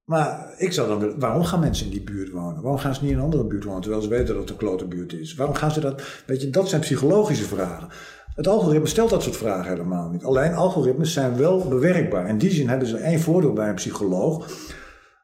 [0.08, 2.62] Maar ik zou dan waarom gaan mensen in die buurt wonen?
[2.62, 4.56] Waarom gaan ze niet in een andere buurt wonen, terwijl ze weten dat het een
[4.56, 5.36] klote buurt is?
[5.36, 7.88] Waarom gaan ze dat, weet je, dat zijn psychologische vragen.
[8.36, 10.24] Het algoritme stelt dat soort vragen helemaal niet.
[10.24, 12.30] Alleen algoritmes zijn wel bewerkbaar.
[12.30, 14.48] In die zin hebben ze één voordeel bij een psycholoog.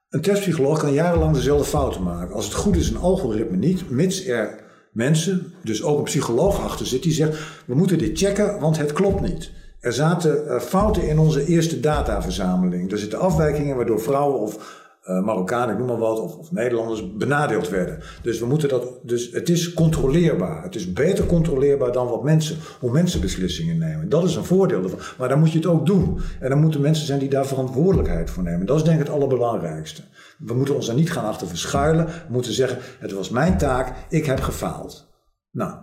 [0.10, 2.36] Een testpsycholoog kan jarenlang dezelfde fouten maken.
[2.36, 6.86] Als het goed is, een algoritme niet, mits er mensen, dus ook een psycholoog achter
[6.86, 9.52] zit, die zegt: we moeten dit checken, want het klopt niet.
[9.84, 12.92] Er zaten uh, fouten in onze eerste dataverzameling.
[12.92, 17.16] Er zitten afwijkingen waardoor vrouwen of uh, Marokkanen, ik noem maar wat, of, of, Nederlanders
[17.18, 18.00] benadeeld werden.
[18.22, 20.64] Dus we moeten dat, dus het is controleerbaar.
[20.64, 24.10] Het is beter controleerbaar dan wat mensen, hoe mensen beslissingen nemen.
[24.10, 25.00] Dat is een voordeel ervan.
[25.18, 26.20] Maar dan moet je het ook doen.
[26.40, 28.66] En dan moeten mensen zijn die daar verantwoordelijkheid voor nemen.
[28.66, 30.02] Dat is denk ik het allerbelangrijkste.
[30.38, 32.06] We moeten ons daar niet gaan achter verschuilen.
[32.06, 35.08] We moeten zeggen, het was mijn taak, ik heb gefaald.
[35.52, 35.74] Nou,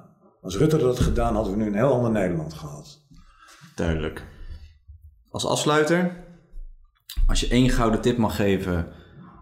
[0.43, 3.00] als Rutte dat had gedaan, hadden we nu een heel ander Nederland gehad.
[3.81, 4.23] Duidelijk.
[5.31, 6.11] Als afsluiter,
[7.27, 8.87] als je één gouden tip mag geven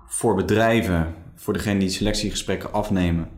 [0.06, 3.28] voor bedrijven, voor degene die selectiegesprekken afnemen,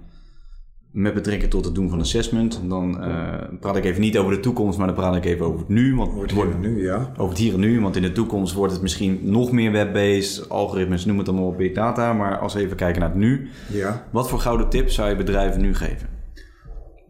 [0.93, 4.41] met betrekking tot het doen van assessment, dan uh, praat ik even niet over de
[4.41, 5.97] toekomst, maar dan praat ik even over het nu.
[5.97, 7.13] Want over het hier en nu, ja.
[7.13, 10.49] Over het hier en nu, want in de toekomst wordt het misschien nog meer web-based,
[10.49, 12.13] algoritmes, noem het allemaal op, big data.
[12.13, 14.07] Maar als we even kijken naar het nu, ja.
[14.13, 16.09] wat voor gouden tip zou je bedrijven nu geven?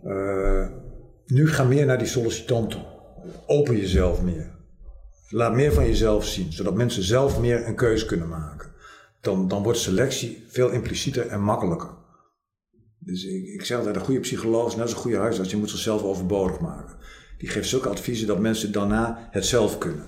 [0.04, 0.66] Uh,
[1.26, 2.89] nu ga meer naar die sollicitanten.
[3.46, 4.58] Open jezelf meer.
[5.28, 8.70] Laat meer van jezelf zien, zodat mensen zelf meer een keuze kunnen maken.
[9.20, 11.90] Dan, dan wordt selectie veel implicieter en makkelijker.
[12.98, 15.50] Dus ik, ik zeg altijd, een goede psycholoog is net als een goede huisarts.
[15.50, 16.96] Je moet zichzelf overbodig maken.
[17.38, 20.04] Die geeft zulke adviezen dat mensen daarna het zelf kunnen.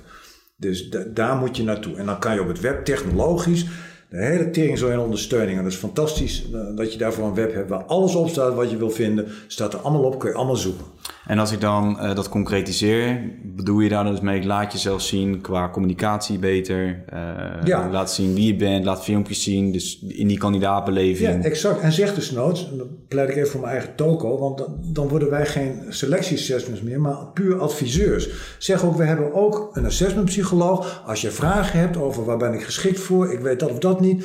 [0.57, 1.97] Dus daar moet je naartoe.
[1.97, 3.67] En dan kan je op het web technologisch
[4.13, 5.59] de hele tering zo in ondersteuning.
[5.59, 8.55] En dat is fantastisch eh, dat je daarvoor een web hebt waar alles op staat
[8.55, 9.29] wat je wil vinden.
[9.47, 10.85] Staat er allemaal op, kun je allemaal zoeken.
[11.27, 15.41] En als ik dan uh, dat concretiseer, bedoel je daar dus mee, laat jezelf zien
[15.41, 17.05] qua communicatie beter.
[17.15, 17.21] Uh,
[17.65, 17.89] ja.
[17.91, 21.43] Laat zien wie je bent, laat filmpjes zien, dus in die kandidaatbeleving.
[21.43, 21.81] Ja, exact.
[21.81, 25.09] En zeg dus noods, dan pleit ik even voor mijn eigen toko, want dan, dan
[25.09, 28.29] worden wij geen selectie-assessments meer, maar puur adviseurs.
[28.59, 31.03] Zeg ook, we hebben ook een assessment psycholoog.
[31.07, 34.01] Als je vragen hebt over waar ben ik geschikt voor, ik weet dat of dat
[34.01, 34.25] niet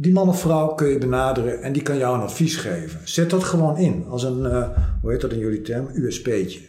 [0.00, 3.00] Die man of vrouw kun je benaderen en die kan jou een advies geven.
[3.04, 4.68] Zet dat gewoon in als een, uh,
[5.00, 5.88] hoe heet dat in jullie term?
[5.92, 6.60] USP'tje.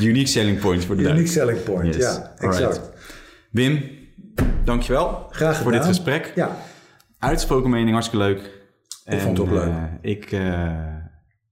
[0.08, 2.04] Unique selling point voor de Unique selling point, yes.
[2.04, 2.64] ja, exact.
[2.64, 2.90] Alright.
[3.50, 3.82] Wim,
[4.64, 5.62] dankjewel Graag gedaan.
[5.62, 6.32] voor dit gesprek.
[6.34, 6.56] Ja.
[7.18, 8.38] Uitsproken mening, hartstikke leuk.
[8.38, 9.68] Ik en, vond het ook leuk.
[9.68, 10.40] Uh, ik, uh,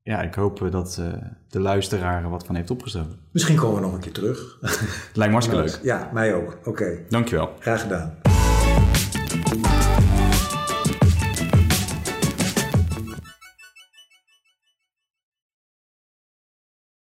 [0.02, 1.12] ja, ik hoop dat uh,
[1.48, 3.18] de luisteraar wat van heeft opgestoken.
[3.32, 4.58] Misschien komen we nog een keer terug.
[5.14, 5.78] Lijkt me hartstikke leuk.
[5.82, 6.56] Ja, mij ook.
[6.58, 6.68] Oké.
[6.68, 7.04] Okay.
[7.08, 7.50] Dankjewel.
[7.58, 8.33] Graag gedaan.